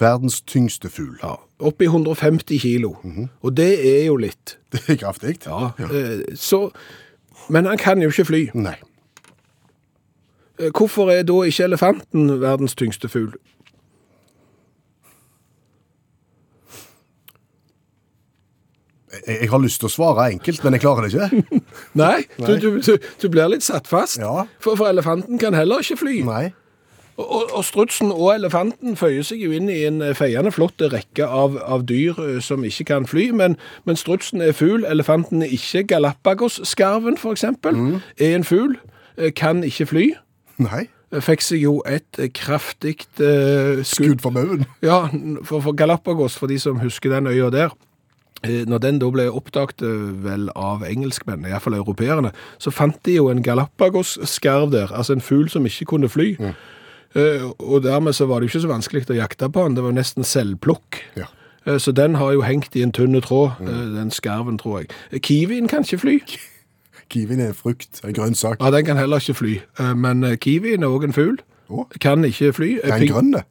[0.00, 1.16] Verdens tyngste fugl.
[1.22, 2.96] Ja, Oppi 150 kilo.
[3.42, 4.58] Og det er jo litt.
[4.74, 5.38] Det er kraftig.
[5.46, 5.86] Ja, ja.
[6.34, 6.68] så,
[7.48, 8.42] Men han kan jo ikke fly.
[8.54, 8.74] Nei.
[10.58, 13.32] Eh, Hvorfor er da ikke elefanten verdens tyngste fugl?
[19.26, 21.62] Jeg, jeg har lyst til å svare enkelt, men jeg klarer det ikke.
[22.02, 24.20] Nei, Du, du, du, du blir litt satt fast.
[24.22, 24.44] Ja.
[24.62, 26.20] For, for elefanten kan heller ikke fly.
[26.26, 26.44] Nei.
[27.16, 31.28] Og, og, strutsen og elefanten føyer seg jo inn i en eh, feiende flott rekke
[31.30, 33.54] av, av dyr eh, som ikke kan fly, men,
[33.86, 35.84] men strutsen er fugl, elefanten er ikke.
[35.94, 38.74] Galapagos-skarven, for eksempel, er en fugl,
[39.14, 40.08] eh, kan ikke fly.
[40.64, 40.88] Nei.
[41.22, 44.16] Fikk seg jo et kraftig eh, skudd.
[44.16, 44.66] Skudd for baugen.
[44.82, 45.04] Ja,
[45.46, 47.76] for, for Galapagos, for de som husker den øya der,
[48.66, 52.98] når den da ble oppdaget eh, vel av engelskmenn, i hvert fall europeerne, så fant
[53.06, 56.34] de jo en Galapagos-skarv der, altså en fugl som ikke kunne fly.
[56.38, 56.54] Mm.
[57.58, 59.92] og dermed så var det jo ikke så vanskelig å jakte på den, det var
[59.92, 60.98] jo nesten selvplukk.
[61.16, 61.28] Ja.
[61.66, 63.94] Eh, Så den har jo hengt i en tynn tråd, mm.
[63.96, 64.88] den skarven, tror jeg.
[65.12, 66.18] Eh, Kiwien kan ikke fly.
[67.10, 68.56] Kiwien er en frukt, en grønnsak.
[68.60, 69.60] Ja, den kan heller ikke fly.
[69.78, 71.38] Eh, Men eh, kiwien er òg en fugl.
[71.68, 71.84] Oh.
[72.00, 72.78] Kan ikke fly.
[72.82, 73.32] Eh, er den grønn?
[73.32, 73.44] det?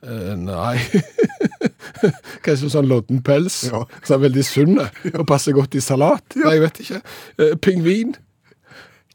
[1.90, 2.12] Eh, nei.
[2.46, 3.84] Kanskje sånn lodden pels, Ja.
[4.04, 6.24] som er veldig sunn og passer godt i salat.
[6.36, 7.00] Nei, jeg vet ikke.
[7.40, 8.14] Uh, pingvin?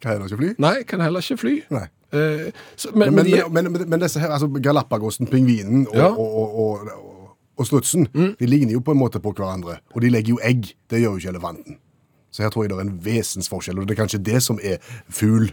[0.02, 0.54] Kan heller ikke fly?
[0.62, 1.56] Nei, kan heller ikke fly.
[1.74, 1.86] Nei.
[2.14, 6.08] Uh, så, men, Men, men, de, men, disse her, altså Galapagosen, pingvinen og, Ja.
[6.12, 6.90] og, og,
[7.58, 9.80] og, strutsen, de ligner jo på en måte på hverandre.
[9.96, 10.74] Og de legger jo egg.
[10.92, 11.78] Det gjør jo ikke elefanten.
[12.32, 14.78] Så her tror jeg det er en vesensforskjell, og det er kanskje det som er
[15.10, 15.52] fugl.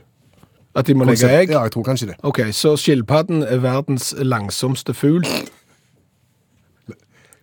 [0.74, 1.50] at de må legge egg?
[1.50, 2.16] Ja, jeg tror kanskje det.
[2.22, 5.22] Ok, så skilpadden er verdens langsomste fugl.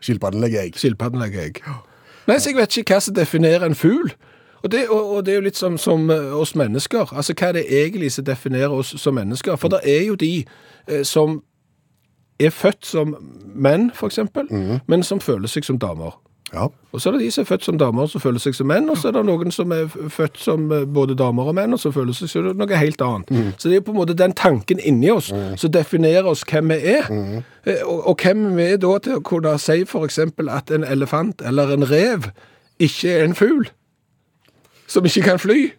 [0.01, 0.77] Skilpadden legger egg.
[0.79, 1.61] Skilpadden legger egg.
[2.27, 4.11] Nei, så jeg vet ikke hva som definerer en fugl.
[4.63, 7.13] Og det, og, og det er jo litt som, som eh, oss mennesker.
[7.15, 9.55] Altså, hva er det egentlig som definerer oss som mennesker?
[9.55, 10.33] For det er jo de
[10.87, 11.41] eh, som
[12.39, 13.15] er født som
[13.55, 14.47] menn, for eksempel,
[14.87, 16.15] men som føler seg som damer.
[16.53, 16.67] Ja.
[16.91, 18.89] Og så er det de som er født som damer som føler seg som menn,
[18.89, 21.81] og så er det noen som er født som eh, både damer og menn, og
[21.81, 23.33] som føler seg som noe helt annet.
[23.61, 26.79] Så det er på en måte den tanken inni oss som definerer oss hvem vi
[26.95, 27.09] er.
[27.09, 27.41] Mm.
[27.85, 31.75] Og, og hvem vi er da til å kunne si eksempel at en elefant eller
[31.75, 32.31] en rev
[32.79, 33.69] ikke er en fugl
[34.89, 35.69] som ikke kan fly.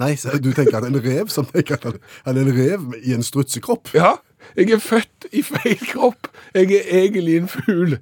[0.00, 3.12] Nei, så du tenker at en rev som tenker at han er en rev i
[3.12, 3.92] en strutsekropp?
[3.94, 4.14] Ja,
[4.56, 6.30] jeg er født i feil kropp.
[6.54, 7.98] Jeg er egentlig en fugl,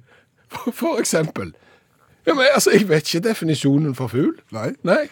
[0.51, 1.53] for, for eksempel.
[2.27, 4.35] Ja, men altså, Jeg vet ikke definisjonen for fugl.
[4.55, 4.71] Nei.
[4.83, 5.07] Nei.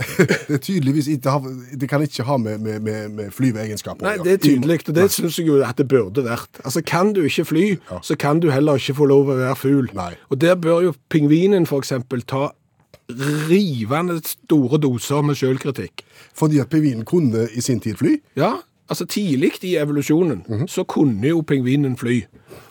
[0.48, 1.32] Det er tydeligvis ikke,
[1.80, 4.94] det kan ikke ha med, med, med, med flyveegenskaper å Nei, det er tydelig, og
[4.96, 6.62] det syns jeg jo at det burde vært.
[6.64, 7.66] Altså, Kan du ikke fly,
[8.02, 9.90] så kan du heller ikke få lov å være fugl.
[10.30, 12.48] Og der bør jo pingvinen eksempel ta
[13.50, 16.04] rivende store doser med sjølkritikk.
[16.38, 18.16] Fordi at pingvinen kunne i sin tid fly.
[18.38, 18.56] Ja,
[18.90, 22.20] altså tidlig i evolusjonen så kunne jo pingvinen fly.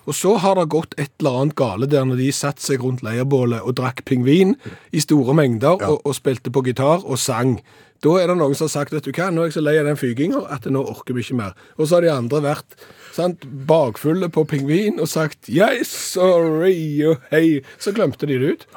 [0.10, 3.04] Og så har det gått et eller annet gale der når de satte seg rundt
[3.06, 4.56] leirbålet og drakk pingvin
[4.92, 7.60] i store mengder og, og spilte på gitar og sang.
[8.04, 9.76] Da er det noen som har sagt vet du hva, nå er jeg så lei
[9.80, 11.56] av den fyginga at nå orker vi ikke mer.
[11.78, 12.78] Og så har de andre vært
[13.16, 16.78] sant, bakfulle på pingvin og sagt yes, sorry,
[17.10, 17.60] og hei.
[17.82, 18.70] Så glemte de det ut.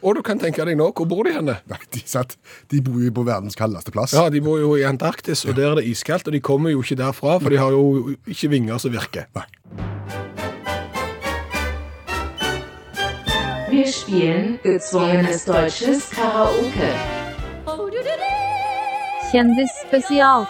[0.00, 1.58] Og du kan tenke deg nå, hvor bor de henne?
[1.68, 2.36] Nei, de, satt,
[2.72, 4.14] de bor jo på verdens kaldeste plass.
[4.16, 6.80] Ja, de bor jo i Antarktis, og der er det iskaldt, og de kommer jo
[6.84, 9.28] ikke derfra, for de har jo ikke vinger som virker.
[9.36, 9.46] Nei.
[13.70, 16.90] Wir spielen gezwungenes deutsches Karaoke.
[19.30, 20.48] Kjendisspesial.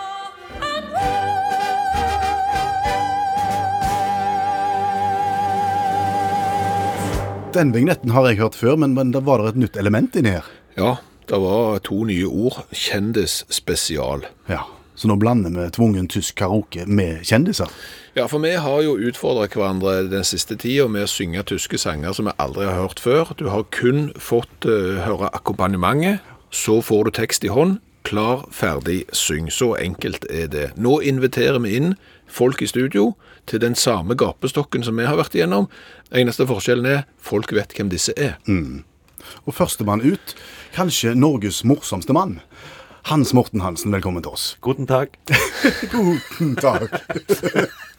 [7.50, 10.36] Den vignetten har jeg hørt før, men, men da var det et nytt element inni
[10.36, 10.46] her.
[10.78, 10.92] Ja,
[11.26, 12.60] det var to nye ord.
[12.70, 14.22] Kjendisspesial.
[14.48, 14.62] Ja,
[14.94, 17.70] Så nå blander vi tvungen tysk karaoke med kjendiser.
[18.14, 22.12] Ja, for vi har jo utfordret hverandre den siste tida med å synge tyske sanger
[22.12, 23.32] som vi aldri har hørt før.
[23.38, 26.20] Du har kun fått uh, høre akkompagnementet,
[26.52, 27.78] så får du tekst i hånd.
[28.02, 29.50] Klar, ferdig, syng.
[29.52, 30.70] Så enkelt er det.
[30.76, 31.94] Nå inviterer vi inn
[32.30, 33.12] folk i studio
[33.46, 35.68] til den samme gapestokken som vi har vært igjennom.
[36.14, 38.38] Eneste forskjellen er folk vet hvem disse er.
[39.44, 40.34] Og førstemann ut,
[40.74, 42.40] kanskje Norges morsomste mann.
[43.08, 44.56] Hans Morten Hansen, velkommen til oss.
[44.60, 45.16] Guten takk.
[45.94, 47.00] Guten takk.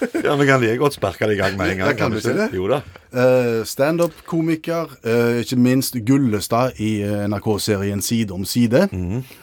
[0.26, 1.88] Ja, Vi kan like godt sparke det i gang med en gang.
[1.92, 2.48] Ja, kan vi du si det?
[2.56, 2.80] Jo da.
[3.10, 8.86] Uh, Standup-komiker, uh, ikke minst Gullestad i eh, NRK-serien Side om side.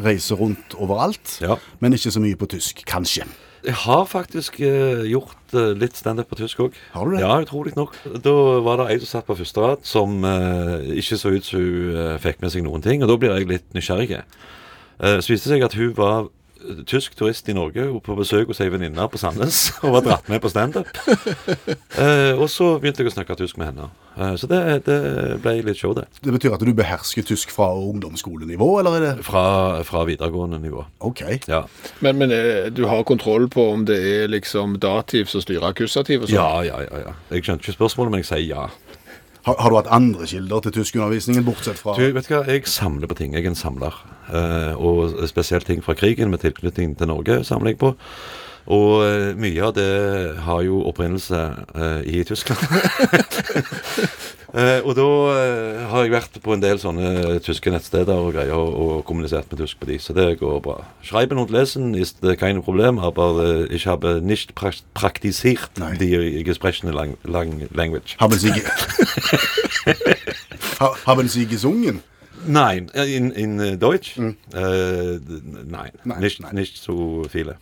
[0.03, 1.57] Reiser rundt overalt, Ja.
[1.79, 3.25] men ikke så mye på tysk, kanskje.
[3.65, 6.77] Jeg har faktisk uh, gjort uh, litt standup på tysk òg.
[6.93, 7.23] Har du det?
[7.25, 7.97] Ja, utrolig nok.
[8.23, 11.59] Da var det ei som satt på første rad, som uh, ikke så ut som
[11.59, 13.03] hun fikk med seg noen ting.
[13.03, 14.21] Og da blir jeg litt nysgjerrig.
[14.97, 16.29] Så viste det seg at hun var
[16.87, 20.43] tysk turist i Norge på besøk hos ei venninne på Sandnes og var dratt med
[20.43, 20.91] på standup.
[21.97, 23.87] Eh, og så begynte jeg å snakke tysk med henne.
[24.19, 24.97] Eh, så det, det
[25.41, 26.03] ble litt show, det.
[26.21, 29.45] Det betyr at du behersker tysk fra ungdomsskolenivå, eller er det Fra,
[29.87, 30.83] fra videregående nivå.
[31.07, 31.23] OK.
[31.49, 31.63] Ja.
[32.05, 36.27] Men, men eh, du har kontroll på om det er liksom dativ som styrer akkusativ
[36.27, 36.37] og sånn?
[36.37, 37.15] ja, ja, ja, ja.
[37.33, 38.67] Jeg skjønte ikke spørsmålet, men jeg sier ja.
[39.47, 42.67] Har, har du hatt andre kilder til tyskundervisningen, bortsett fra Du, vet du hva, Jeg
[42.67, 43.31] samler på ting.
[43.31, 43.95] Jeg er en samler.
[44.27, 47.93] Eh, og spesielt ting fra krigen med tilknytning til Norge samler jeg på.
[48.75, 49.87] Og eh, mye av det
[50.43, 51.45] har jo opprinnelse
[51.79, 52.59] eh, i Tyskland.
[54.55, 55.05] Eh, og da
[55.35, 59.49] eh, har jeg vært på en del sånne tyske nettsteder og greier og, og kommunisert
[59.51, 60.77] med tysk på de, så det går bra.
[61.03, 65.97] Schreiben und lesen ist kein Problem, aber äh, ich habe nicht praktisert Nein.
[65.99, 68.15] die gesprochene lang lang language.
[68.19, 68.63] Haben Sie, ge
[71.05, 72.01] haben Sie gesungen?
[72.47, 74.17] Nein, äh, in, in äh, Deutsch?
[74.17, 74.35] Mm.
[74.53, 75.19] Uh,
[75.65, 76.55] nein, Nein, nicht, nein.
[76.55, 77.57] nicht so viele.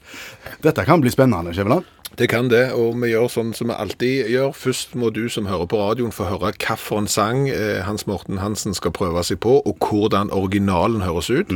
[0.64, 1.86] Dette kan bli spennende, Skjæveland.
[2.18, 4.54] Det kan det, og vi gjør sånn som vi alltid gjør.
[4.56, 8.78] Først må du som hører på radioen få høre hvilken sang eh, Hans Morten Hansen
[8.78, 11.52] skal prøve seg på, og hvordan originalen høres ut.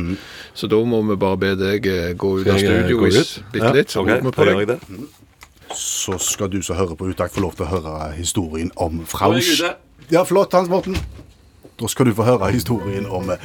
[0.52, 4.04] Så da må vi bare be deg eh, gå ut av studio bitte litt, så
[4.04, 4.20] okay.
[4.20, 4.78] på gjør jeg det.
[5.76, 9.74] Så skal du som hører på Utakt få lov til å høre historien om ute.
[10.10, 10.98] Ja, flott, Hans Morten.
[11.80, 13.36] Da skal du få høre historien om eh,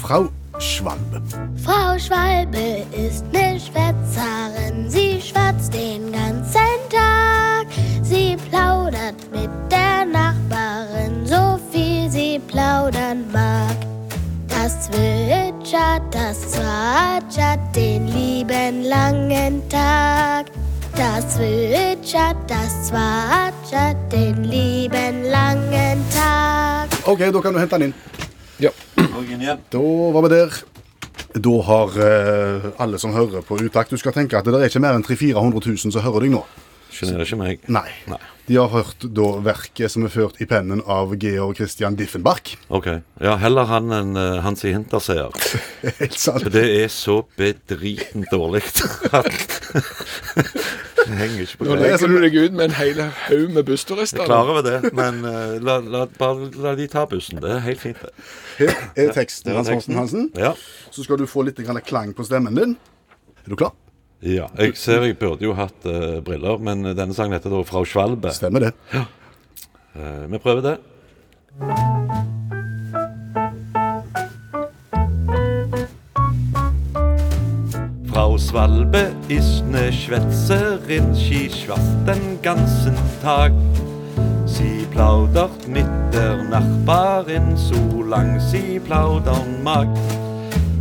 [0.00, 1.20] Frau Schwalbe.
[1.64, 7.66] Frau Schwalbe ist ne Schwätzerin, sie schwatzt den ganzen Tag.
[8.02, 13.76] Sie plaudert mit der Nachbarin, so viel sie plaudern mag.
[14.48, 20.46] Das zwitschert, das zwatschert den lieben langen Tag.
[20.96, 26.81] Das zwitschert, das zwatschert den lieben langen Tag.
[27.06, 27.94] OK, da kan du hente den inn.
[28.62, 28.70] Ja.
[29.72, 29.80] Da
[30.14, 30.58] var vi der.
[31.32, 34.82] Da har eh, alle som hører på Utakt Du skal tenke at det er ikke
[34.84, 36.42] mer enn 300 000-400 000 som hører deg nå.
[36.92, 37.64] Sjenerer ikke meg.
[37.72, 37.88] Nei.
[38.10, 38.20] Nei.
[38.52, 42.50] De har hørt da verket som er ført i pennen av Georg Christian Diffenbach.
[42.68, 42.88] Ok.
[43.24, 45.32] Ja, heller han enn uh, Hansi Hinterseer.
[46.02, 46.44] Helt sant.
[46.44, 48.60] For det er så bedritent dårlig
[49.08, 49.56] at
[50.98, 53.64] Det henger ikke på Nå legger du deg ut med en hel haug med Jeg
[53.64, 54.28] er bussturister.
[54.28, 57.40] klar over det, men uh, la, la, bare la de ta bussen.
[57.40, 58.12] Det er helt fint, det.
[58.60, 59.96] Her er teksten, Hans Morten.
[59.96, 60.28] Hansen.
[60.36, 60.52] Ja.
[60.92, 62.76] Så skal du få litt klang på stemmen din.
[63.46, 63.72] Er du klar?
[64.22, 64.46] Ja.
[64.58, 68.32] Jeg ser jeg burde jo hatt uh, briller, men denne sangen heter da 'Frau Schwalbe'.
[68.34, 68.72] Stemmer det.
[69.94, 70.76] Eh, vi prøver det.
[78.06, 83.52] Frau Svalbe ist ne Schwätzerin, sie schwatzt den ganzen Tag.
[84.46, 89.88] Sie plaudert mit der Nachbarin, solang sie plaudern mag.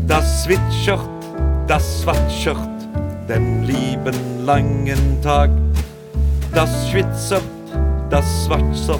[0.07, 1.09] Das zwitschert,
[1.67, 2.80] das swatschert
[3.31, 5.49] den lieben langen Tag.
[6.53, 7.43] Das schwitzert,
[8.09, 8.99] das swatschert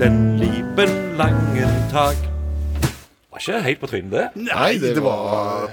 [0.00, 2.16] den lieben langen Tag.
[3.30, 4.24] Var ikke helt på trynet, det.
[4.48, 5.70] Nei, det, var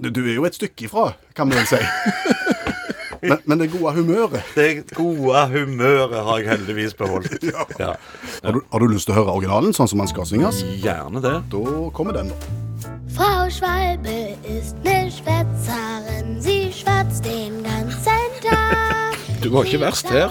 [0.00, 1.78] du, du er jo et stykke ifra, kan vi vel si.
[3.30, 7.38] men, men det gode humøret Det gode humøret har jeg heldigvis beholdt.
[7.78, 7.94] Ja.
[8.42, 10.64] har du, har du lyst til å høre originalen sånn som den skal synges?
[10.82, 11.38] Gjerne det.
[11.54, 12.63] Da kommer den, da.
[13.14, 18.00] Frau Schwalbe ist ne Schwätzerin, sie schwatzt den ganzen
[18.42, 19.16] Tag.
[19.42, 20.30] Du var ikke verst her.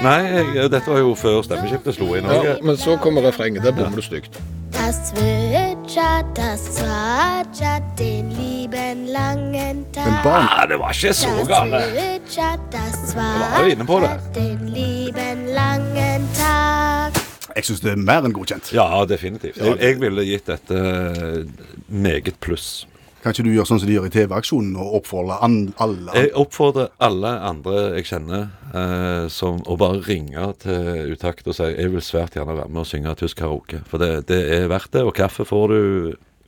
[0.00, 0.22] Nei,
[0.54, 2.24] jeg, dette var jo før stemmeskiftet slo inn.
[2.28, 3.62] Ja, Jeg- men så kommer refrenget.
[3.64, 4.38] Der bommer du stygt.
[4.72, 10.04] Das zwitschert, das zwatschert den lieben langen Tag.
[10.06, 10.48] Men barn...
[10.50, 11.82] Ah, det var ikke så Das gale.
[11.92, 14.08] zwitschert, das var jo inne på det.
[14.08, 17.12] zwatschert den lieben langen Tag.
[17.56, 18.68] Jeg syns det er mer enn godkjent.
[18.76, 19.56] Ja, definitivt.
[19.56, 22.84] Jeg, jeg ville gitt dette eh, meget pluss.
[23.22, 26.92] Kan ikke du gjøre sånn som de gjør i TV-aksjonen, og oppfordre alle Jeg oppfordrer
[27.02, 32.04] alle andre jeg kjenner, eh, som å bare ringe til Utakt og si jeg vil
[32.04, 33.80] svært gjerne være med og synge tysk karaoke.
[33.90, 35.02] For det, det er verdt det.
[35.08, 35.80] Og kaffe får du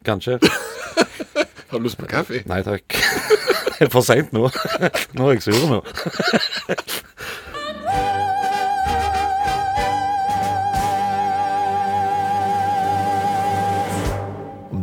[0.06, 0.38] kanskje.
[1.72, 2.44] Har du lyst på kaffe?
[2.48, 2.84] Nei takk.
[3.78, 4.48] Det er for seint nå.
[5.18, 5.76] Nå er jeg sur nå.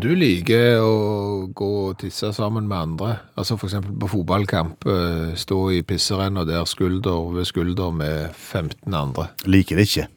[0.06, 0.92] Du liker å
[1.56, 6.66] gå og tisse sammen med andre, altså eksempel på fotballkamp, eh, stå i pisserenna der
[6.70, 9.30] skulder ved skulder med 15 andre.
[9.46, 10.08] liker det ikke.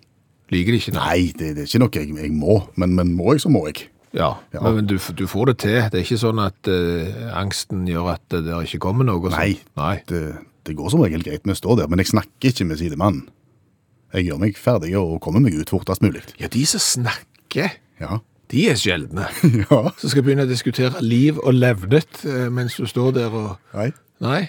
[0.53, 0.97] Liker det ikke?
[0.97, 3.67] Nei, det, det er ikke noe jeg, jeg må, men, men må jeg, så må
[3.69, 3.89] jeg.
[4.17, 4.63] Ja, Ja.
[4.65, 5.81] men, men du, du får det til.
[5.93, 9.21] Det er ikke sånn at uh, angsten gjør at det der ikke kommer noe.
[9.21, 9.35] og.
[9.35, 9.59] Nei.
[9.77, 9.99] Nei.
[10.09, 10.23] Det,
[10.65, 13.27] det går som regel greit med å stå der, men jeg snakker ikke med sidemannen.
[14.17, 16.23] Jeg gjør meg ferdig og kommer meg ut fortest mulig.
[16.41, 18.21] Ja, de som snakker, Ja.
[18.51, 19.27] De er sjeldne.
[19.63, 19.81] Ja.
[19.99, 23.57] Så skal jeg begynne å diskutere liv og levnet eh, mens du står der og
[23.75, 23.91] Nei.
[24.25, 24.41] Nei.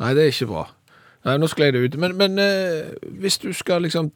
[0.00, 0.64] Nei, det er ikke bra.
[1.24, 1.96] Nei, nå sklei det ut.
[2.02, 4.10] Men, men eh, hvis du skal liksom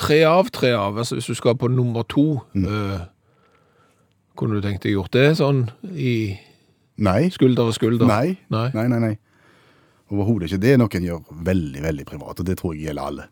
[0.00, 3.04] tre av, tre av, altså hvis du skal på nummer to, eh,
[4.38, 6.14] kunne du tenkt deg gjort det sånn i
[7.02, 7.28] Nei.
[7.34, 8.08] skulder og skulder?
[8.08, 8.38] Nei.
[8.52, 8.70] Nei.
[8.74, 9.12] Nei, nei, nei.
[10.12, 10.60] Overhodet ikke.
[10.64, 13.28] Det er noe en gjør veldig, veldig privat, og det tror jeg gjelder alle.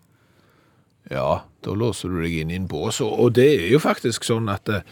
[1.09, 4.51] Ja, da låser du deg inn i en bås, og, det er jo faktisk sånn
[4.53, 4.85] at eh,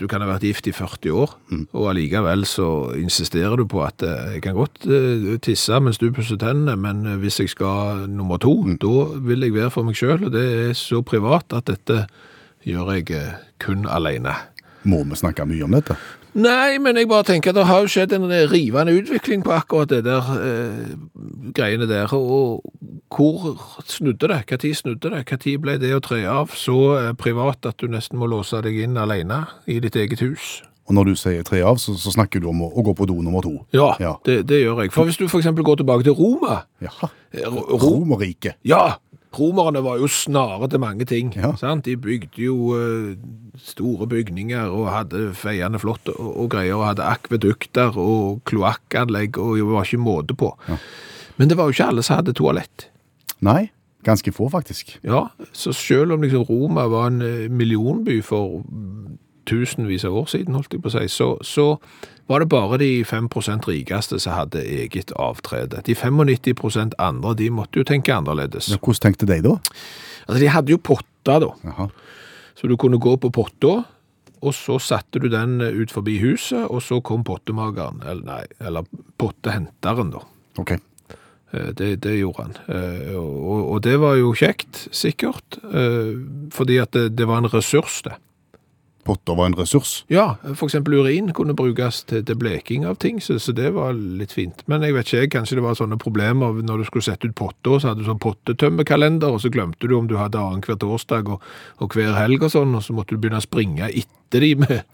[0.00, 1.34] du kan ha vært gift i 40 år,
[1.76, 6.08] og allikevel så insisterer du på at eh, jeg kan godt eh, tisse mens du
[6.16, 10.28] pusser tennene, men hvis jeg skal nummer to, da vil jeg være for meg selv,
[10.28, 12.06] og det er så privat at dette
[12.66, 13.20] gjør jeg
[13.62, 14.34] kun alene.
[14.86, 15.94] Må vi snakke mye om dette?
[16.36, 19.88] Nei, men jeg bare tenker at det har jo skjedd en rivende utvikling på akkurat
[19.94, 20.94] det der eh,
[21.56, 22.60] greiene der, og
[23.16, 23.54] hvor
[23.88, 24.42] snudde det?
[24.60, 25.22] Tid snudde det?
[25.40, 28.76] Tid ble det å tre av så eh, privat at du nesten må låse deg
[28.84, 30.58] inn alene i ditt eget hus?
[30.86, 33.08] Og når du sier tre av, så, så snakker du om å, å gå på
[33.10, 33.56] do nummer to.
[33.74, 34.12] Ja, Ja.
[34.28, 34.92] Det, det gjør jeg.
[34.94, 37.08] For hvis du eksempel går tilbake til Roma, Jaha.
[37.34, 38.54] eh, Ro- Ro- Romerriket.
[38.62, 38.84] Ja,
[39.38, 41.32] romerne var jo snare til mange ting.
[41.36, 41.52] Ja.
[41.60, 41.86] Sant?
[41.86, 43.14] De bygde jo eh,
[43.60, 49.56] store bygninger og hadde feiende flott og, og greier, og hadde akvedukter og kloakkanlegg, og
[49.60, 50.52] det var ikke måte på.
[51.36, 52.88] Men det var jo ikke alle som hadde toalett.
[53.44, 53.68] Nei,
[54.06, 54.96] ganske få faktisk.
[55.04, 58.62] Ja, så selv om liksom Roma var en eh, millionby for
[59.46, 61.66] tusenvis av år siden, holdt jeg på å si, så, så
[62.28, 65.82] var det bare de 5% rikeste som hadde eget avtrede.
[65.86, 68.68] De 95% andre, de måtte jo tenke annerledes.
[68.72, 69.56] Ja, hvordan tenkte de da?
[70.26, 71.86] Altså, de hadde jo potta da, Aha.
[72.58, 73.84] så du kunne gå på potta,
[74.46, 78.84] og så satte du den ut forbi huset, og så kom pottemageren, eller nei, eller
[79.18, 80.20] pottehenteren da.
[80.60, 80.74] Ok.
[80.76, 82.54] Eh, Det, det gjorde han.
[82.68, 86.18] Eh, Og, og det var jo kjekt, sikkert, eh,
[86.52, 88.16] fordi at det, det var en ressurs det.
[89.06, 90.00] Potter var en ressurs.
[90.12, 94.34] Ja, eksempel urin kunne brukes til, til bleking av ting, så, så det var litt
[94.34, 94.64] fint.
[94.70, 97.36] Men jeg vet ikke, jeg, kanskje det var sånne problemer når du skulle sette ut
[97.38, 101.30] potter, så hadde du sånn pottetømmekalender, og så glemte du om du hadde annenhver torsdag
[101.36, 101.42] og,
[101.78, 104.14] og hver helg og sånn, og så måtte du begynne å springe etter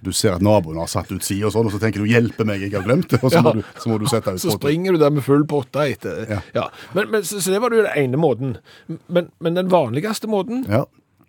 [0.04, 2.44] Du ser at naboen har satt ut side og sånn, og så tenker du 'hjelpe
[2.44, 3.42] meg, jeg har glemt det', og så, Ja.
[3.42, 6.26] må, du, så må du sette ut så springer du der med full potte etter.
[6.28, 6.40] Ja.
[6.54, 6.68] Ja.
[6.94, 8.56] Men, men, så, så det var jo den ene måten.
[9.08, 10.84] Men, men den vanligste måten, Ja.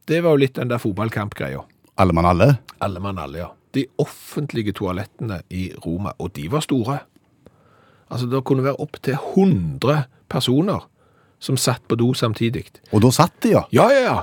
[0.06, 1.64] det var jo litt den der fotballkampgreia.
[1.98, 2.48] Alle mann alle.
[2.82, 3.50] Alle mann alle, ja.
[3.74, 7.00] De offentlige toalettene i Roma, og de var store.
[8.12, 10.86] Altså, det kunne være opp til 100 personer
[11.44, 12.68] som satt på do samtidig.
[12.94, 13.64] Og da satt de, ja.
[13.76, 14.20] Ja, ja, ja.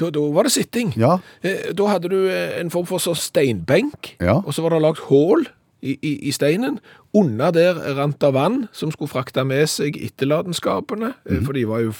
[0.00, 0.92] Da, da var det sitting.
[0.96, 1.18] Ja.
[1.44, 4.38] Eh, Da hadde du eh, en form for sånn steinbenk, Ja.
[4.40, 5.44] og så var det lagt hål
[5.82, 6.78] i, i, i steinen.
[7.14, 11.82] Under der rant det vann som skulle frakte med seg etterladenskapene, eh, for de var
[11.84, 11.92] jo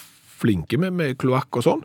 [0.42, 1.84] flinke med, med kloakk og sånn.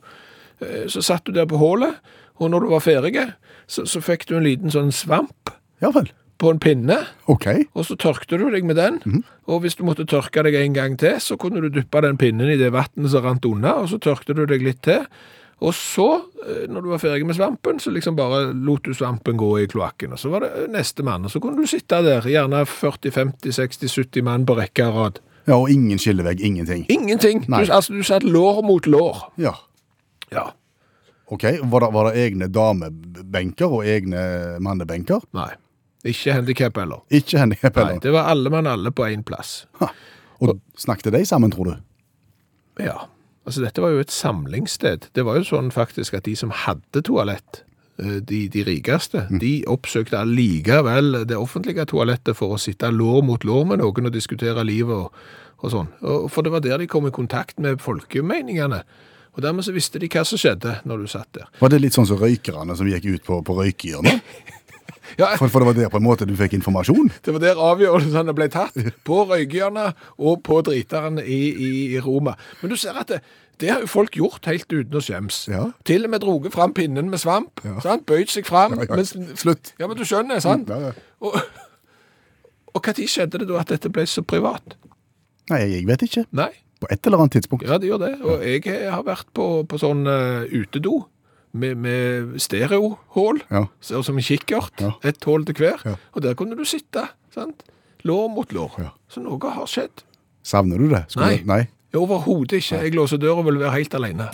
[0.89, 1.99] Så satt du der på hålet,
[2.39, 3.27] og når du var ferdig,
[3.67, 5.91] så, så fikk du en liten sånn svamp Ja
[6.37, 6.99] på en pinne,
[7.33, 7.63] Okay.
[7.73, 9.23] og så tørkte du deg med den.
[9.49, 12.51] Og hvis du måtte tørke deg en gang til, så kunne du dyppe den pinnen
[12.53, 15.01] i det vannet som rant unna, og så tørkte du deg litt til.
[15.65, 16.05] Og så,
[16.45, 19.65] eh, når du var ferdig med svampen, så liksom bare lot du svampen gå i
[19.65, 20.13] kloakken.
[20.13, 24.45] Og så var det neste mann, og så kunne du sitte der, gjerne 40-50-60-70 mann
[24.45, 25.19] på rekke og rad.
[25.47, 26.85] Ja, og ingen skillevegg, ingenting.
[26.91, 27.45] Ingenting.
[27.47, 29.31] Du, altså, du satt lår mot lår.
[29.41, 29.55] Ja.
[30.31, 30.51] Ja.
[31.27, 34.21] Ok, var det, var det egne damebenker og egne
[34.63, 35.25] mannebenker?
[35.35, 35.51] Nei.
[36.07, 37.01] Ikke handicap heller.
[37.11, 39.65] Ikke handicap Nei, det var alle mann alle på én plass.
[40.39, 41.73] Og snakket de sammen, tror du?
[42.85, 43.07] Ja,
[43.47, 45.09] altså dette var jo et samlingssted.
[45.17, 47.63] Det var jo sånn faktisk at de som hadde toalett,
[47.99, 53.43] eh, de, de rikeste, de oppsøkte allikevel det offentlige toalettet for å sitte lår mot
[53.43, 55.27] lår med noen og diskutere livet og,
[55.59, 55.91] og sånn.
[56.05, 58.83] Og, for det var der de kom i kontakt med folkemeningene.
[59.37, 61.45] Og dermed så visste de hva som skjedde når du satt der.
[61.61, 64.21] Var det litt sånn som røykerne som gikk ut på, på røykehjørnet?
[65.17, 67.07] Ja, For, for det var der på en måte du fikk informasjon?
[67.23, 68.75] det var der avgjørelsene ble tatt.
[69.07, 72.33] På røykehjørnet og på driteren i, i, i Roma.
[72.59, 73.21] Men du ser at det,
[73.63, 75.37] det har jo folk gjort helt uten å skjems.
[75.47, 75.63] Ja.
[75.87, 77.63] Til og med droget fram pinnen med svamp.
[77.85, 78.03] Sant?
[78.09, 78.75] Bøyd seg fram.
[78.75, 78.99] Ja, ja.
[78.99, 79.71] mens- Slutt.
[79.79, 80.67] Ja, men du skjønner, sant?
[80.69, 80.93] Ja, ja.
[81.23, 81.39] Og,
[82.75, 84.75] og tid skjedde det da at dette ble så privat?
[85.53, 86.27] Nei, jeg vet ikke.
[86.35, 87.65] Nei, På et eller annet tidspunkt.
[87.65, 88.11] ja det gjør det.
[88.21, 91.05] Og jeg har vært på, på sånn uh, utedo
[91.57, 93.63] med, med stereohål, Ja.
[93.81, 94.91] som en kikkert, Ja.
[95.03, 95.81] ett hål til hver.
[95.85, 95.95] Ja.
[96.13, 97.63] Og der kunne du sitte, sant?
[98.05, 98.75] Lår mot lår.
[98.77, 98.91] Ja.
[99.09, 100.03] Så noe har skjedd.
[100.45, 101.05] Savner du det?
[101.09, 101.41] Skulle Nei.
[101.45, 101.67] Nei.
[101.97, 102.83] Overhodet ikke.
[102.83, 104.29] Jeg låser døra og vil være helt alene.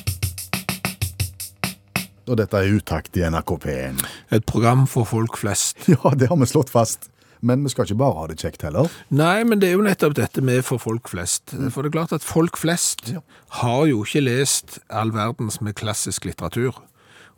[2.28, 4.04] Og dette er utakt i NRK P1.
[4.32, 5.84] Et program for folk flest.
[5.92, 7.10] Ja, det har vi slått fast.
[7.44, 8.88] Men vi skal ikke bare ha det kjekt heller.
[9.12, 11.52] Nei, men det er jo nettopp dette med for folk flest.
[11.76, 13.12] For det er klart at folk flest
[13.60, 16.80] har jo ikke lest all verdens med klassisk litteratur.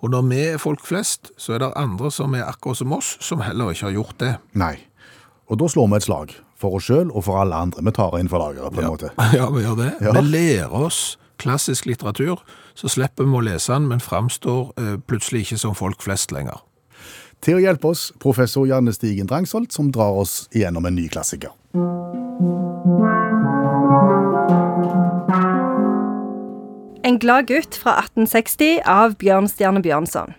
[0.03, 3.15] Og når vi er folk flest, så er det andre som er akkurat som oss,
[3.23, 4.33] som heller ikke har gjort det.
[4.53, 4.75] Nei.
[5.49, 6.35] Og da slår vi et slag.
[6.61, 7.81] For oss sjøl og for alle andre.
[7.83, 9.11] Vi tar inn for lageret, på en måte.
[9.37, 9.91] Ja, vi gjør det.
[10.05, 10.13] Ja.
[10.15, 12.39] Vi lærer oss klassisk litteratur,
[12.79, 16.61] så slipper vi å lese den, men framstår eh, plutselig ikke som folk flest lenger.
[17.41, 21.53] Til å hjelpe oss, professor Janne Stigen Drangsholt, som drar oss igjennom en ny klassiker.
[27.05, 30.33] En glad gutt fra 1860 av Bjørnstjerne Bjørnson.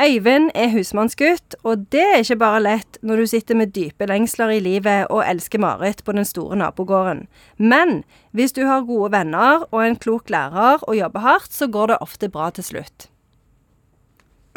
[0.00, 4.54] Øyvind er husmannsgutt, og det er ikke bare lett når du sitter med dype lengsler
[4.54, 7.26] i livet og elsker Marit på den store nabogården.
[7.58, 8.00] Men
[8.32, 12.00] hvis du har gode venner og en klok lærer og jobber hardt, så går det
[12.00, 13.10] ofte bra til slutt.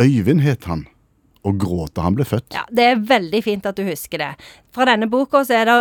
[0.02, 0.88] Øyvind het han,
[1.44, 2.54] og gråt da han ble født.
[2.56, 4.32] Ja, Det er veldig fint at du husker det.
[4.74, 5.78] Fra denne boka så er det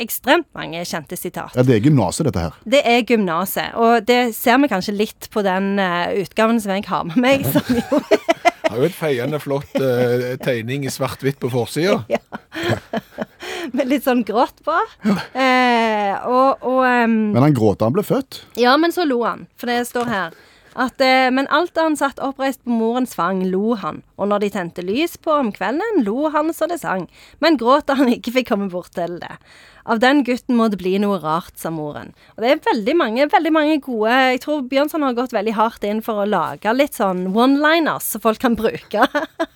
[0.00, 1.52] ekstremt mange kjente sitat.
[1.56, 2.54] Ja, Det er gymnaset, dette her.
[2.64, 6.86] Det er gymnaset, og det ser vi kanskje litt på den uh, utgaven som jeg
[6.88, 7.46] har med meg.
[7.52, 8.00] Som jo
[8.72, 11.98] Har jo et feiende flott eh, tegning i svart-hvitt på forsida.
[13.76, 14.76] med litt sånn grått på.
[15.36, 17.18] Eh, og og um...
[17.34, 18.40] Men han gråt da han ble født.
[18.56, 20.38] Ja, men så lo han, for det står her.
[20.74, 24.44] At, eh, men alt da han satt oppreist på morens fang, lo han, og når
[24.44, 27.08] de tente lys på om kvelden, lo han så det sang,
[27.44, 29.36] men gråt da han ikke fikk komme bort til det.
[29.84, 32.12] Av den gutten må det bli noe rart, sa moren.
[32.36, 35.84] Og det er veldig mange, veldig mange gode Jeg tror Bjørnson har gått veldig hardt
[35.84, 39.06] inn for å lage litt sånn one-liners som folk kan bruke.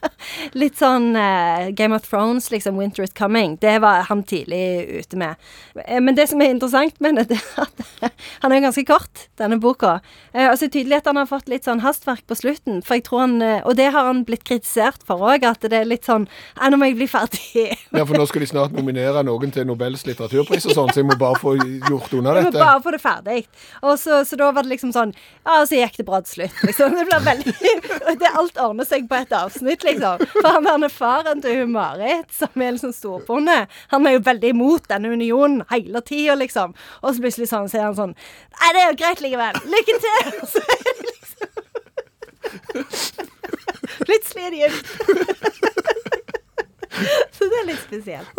[0.60, 3.56] litt sånn eh, Game of Thrones, liksom, Winter is coming.
[3.62, 5.40] Det var han tidlig ute med.
[5.86, 8.12] Eh, Men det som er interessant med det, er at
[8.42, 9.98] han er jo ganske kort, denne boka.
[10.32, 12.82] Eh, og så det tydelig at han har fått litt sånn hastverk på slutten.
[12.86, 15.78] For jeg tror han eh, Og det har han blitt kritisert for òg, at det
[15.78, 17.66] er litt sånn Ja, nå må jeg bli ferdig.
[17.94, 21.06] Ja, for nå skal de snart nominere noen til Nobels litteraturpris og sånn, så jeg
[21.10, 22.64] må bare få gjort unna Jeg må dette.
[22.64, 23.40] bare få det ferdig.
[23.82, 25.12] Og så, så da var det liksom sånn
[25.44, 26.88] Ja, så gikk det bra til slutt, liksom.
[26.96, 27.54] Det blir veldig
[28.22, 30.16] det Alt ordner seg på et avsnitt, liksom.
[30.40, 33.58] For han der faren til hun Marit, som er liksom storbonde,
[33.92, 36.68] han er jo veldig imot denne unionen hele tida, liksom.
[37.02, 39.54] Og så plutselig sånn, så er han sånn Nei, det er jo greit likevel.
[39.68, 40.24] Lykke til!
[40.52, 41.14] Så er det liksom
[44.06, 44.86] Plutselig er de gift.
[47.36, 48.30] Så det er litt spesielt.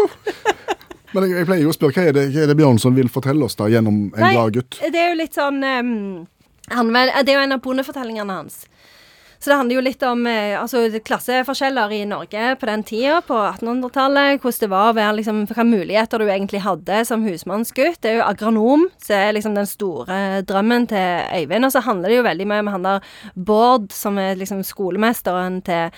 [1.18, 3.10] Men jeg, jeg pleier jo å spørre, hva er det, hva er det Bjørnson vil
[3.10, 4.80] fortelle oss da gjennom En Nei, glad gutt?
[4.84, 5.94] Det er jo litt sånn um,
[6.70, 8.66] han, Det er jo en av bondefortellingene hans.
[9.40, 13.36] Så det handler jo litt om eh, altså, klasseforskjeller i Norge på den tida, på
[13.38, 14.42] 1800-tallet.
[14.42, 18.00] Hvordan det var å være liksom, Hvilke muligheter du egentlig hadde som husmannsgutt.
[18.02, 21.70] Det er jo agronom som er liksom den store drømmen til Øyvind.
[21.70, 25.62] Og så handler det jo veldig mye om han der Bård, som er liksom skolemesteren
[25.68, 25.94] til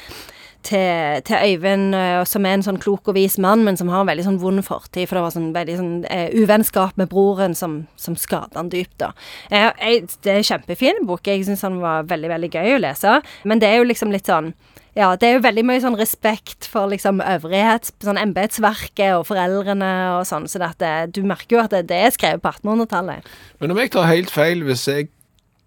[0.63, 4.03] til, til Øyvind, eh, som er en sånn klok og vis mann, men som har
[4.03, 5.07] en veldig sånn vond fortid.
[5.07, 8.97] For det var sånn veldig sånn uh, uvennskap med broren som, som skada han dypt,
[9.01, 9.13] da.
[9.49, 11.27] Eh, jeg, det er en kjempefin bok.
[11.27, 13.19] Jeg syns han var veldig, veldig gøy å lese.
[13.49, 14.53] Men det er jo liksom litt sånn
[14.97, 19.91] ja, det er jo veldig mye sånn respekt for liksom øvrighet, sånn embetsverket og foreldrene
[20.17, 23.29] og sånn, så det, du merker jo at det, det er skrevet på 1800-tallet.
[23.61, 25.11] Men om jeg tar helt feil hvis jeg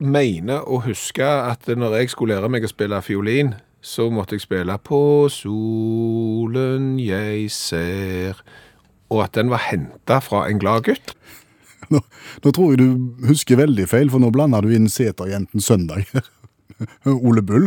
[0.02, 4.44] mener å huske at når jeg skulle lære meg å spille fiolin, så måtte jeg
[4.44, 4.98] spille på
[5.32, 8.38] solen jeg ser,
[9.12, 11.14] og at den var henta fra en glad gutt.
[11.92, 11.98] Nå,
[12.44, 16.06] nå tror jeg du husker veldig feil, for nå blander du inn Seterjenten Søndag.
[17.28, 17.66] Ole Bull.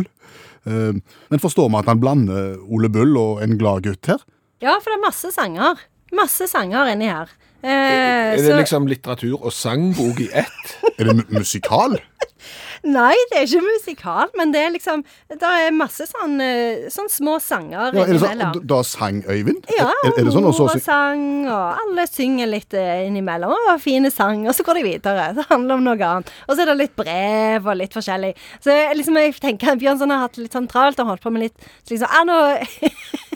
[0.66, 0.96] Eh,
[1.30, 4.24] Men forstår vi at han blander Ole Bull og En glad gutt her?
[4.64, 5.84] Ja, for det er masse sanger.
[6.16, 7.30] Masse sanger inni her.
[7.62, 10.76] Eh, Er det så- liksom litteratur og sangbok i ett?
[10.98, 11.98] Er det mu musikal?
[12.84, 17.08] Nei, det er ikke musikal, men det er liksom Det er masse sånn, eh, sånn
[17.12, 18.66] små sanger Ja, er det sånn, innimellom.
[18.72, 19.64] da sang Øyvind?
[19.72, 20.48] Ja, er, er det sånn?
[20.48, 23.54] Og mor sang, og alle synger litt eh, innimellom.
[23.72, 25.28] Og fine sang, og så går de videre.
[25.36, 26.32] Det handler om noe annet.
[26.46, 28.32] Og så er det litt brev og litt forskjellig.
[28.64, 31.32] Så jeg, liksom, jeg tenker at Bjørnson har hatt litt sånn travelt og holdt på
[31.34, 31.56] med litt
[31.86, 32.36] så liksom, ah, nå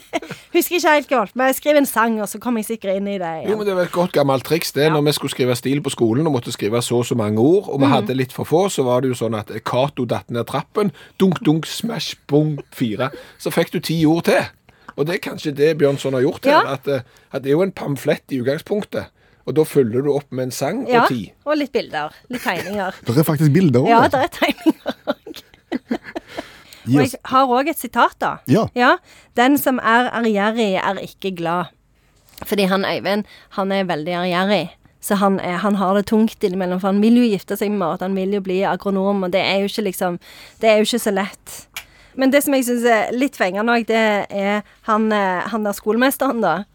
[0.51, 1.55] Husker ikke helt hva jeg skriver.
[1.61, 3.87] Skriv en sang, og så kommer jeg sikkert inn i det Jo, men Det var
[3.87, 4.89] et godt gammelt triks det.
[4.91, 7.69] Når vi skulle skrive stil på skolen og måtte skrive så og så mange ord,
[7.69, 7.93] og vi mm.
[7.93, 10.91] hadde litt for få, så var det jo sånn at Cato datt ned trappen.
[11.19, 13.09] Dunk, dunk, smash, bong, fire.
[13.39, 14.43] Så fikk du ti ord til.
[14.97, 16.51] Og det er kanskje det Bjørnson har gjort her.
[16.59, 16.73] Ja.
[16.75, 19.09] At, eh, at det er jo en pamflett i utgangspunktet.
[19.49, 21.31] Og da følger du opp med en sang Ja, og ti.
[21.45, 22.13] og litt bilder.
[22.29, 22.99] Litt tegninger.
[23.07, 23.89] det er faktisk bilder òg.
[23.89, 25.41] Ja, det er tegninger òg.
[26.81, 28.31] Og jeg har òg et sitat, da.
[28.49, 28.95] Ja.
[29.37, 31.69] Den som er ærgjerrig, er ikke glad.
[32.41, 33.27] Fordi han Øyvind,
[33.57, 34.63] han er veldig ærgjerrig.
[35.01, 37.81] Så han, er, han har det tungt innimellom, for han vil jo gifte seg med
[37.81, 40.19] Marit, han vil jo bli agronom, og det er jo ikke liksom
[40.61, 41.55] Det er jo ikke så lett.
[42.19, 45.75] Men det som jeg syns er litt fengende òg, det er han, eh, han der
[45.77, 46.65] skolemesteren, da.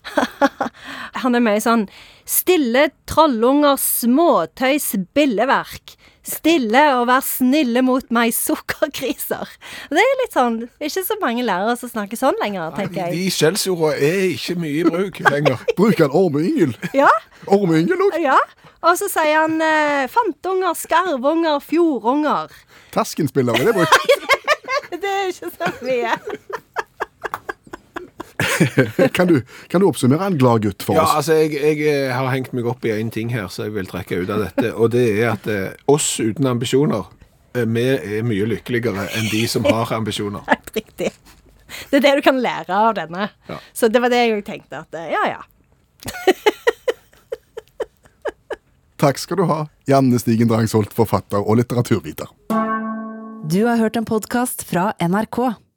[1.22, 1.86] han er mye sånn
[2.26, 5.94] Stille trollunger, småtøys, billeverk.
[6.26, 9.48] Stille og vær snille mot meg, sukkergriser.
[9.90, 13.14] Det er litt sånn Ikke så mange lærere som snakker sånn lenger, tenker jeg.
[13.16, 15.64] De skjellsordene er ikke mye i bruk lenger.
[15.78, 16.76] Bruker han ormeyngel?
[16.96, 17.10] Ja,
[17.46, 18.18] Ormeyngel òg?
[18.22, 18.38] ja.
[18.86, 22.52] Og så sier han eh, fantunger, skarvunger, fjordunger.
[22.94, 23.96] Taskenspiller, er jeg brukt?
[25.02, 26.12] Det er ikke så mye.
[29.16, 31.14] Kan du, kan du oppsummere en glad gutt for Ja, oss?
[31.20, 33.86] altså, jeg, jeg eh, har hengt meg opp i én ting her, så jeg vil
[33.90, 34.70] trekke ut av dette.
[34.74, 37.04] Og det er at eh, oss uten ambisjoner,
[37.56, 37.84] eh, vi
[38.18, 40.44] er mye lykkeligere enn de som har ambisjoner.
[40.52, 41.10] Helt riktig.
[41.90, 43.28] Det er det du kan lære av denne.
[43.50, 43.58] Ja.
[43.76, 45.42] Så det var det jeg tenkte at eh, ja, ja.
[48.96, 49.58] Takk skal du ha,
[49.90, 52.30] Janne Stigen Drangsholt, forfatter og litteraturviter.
[53.46, 55.38] Du har hørt en podkast fra NRK.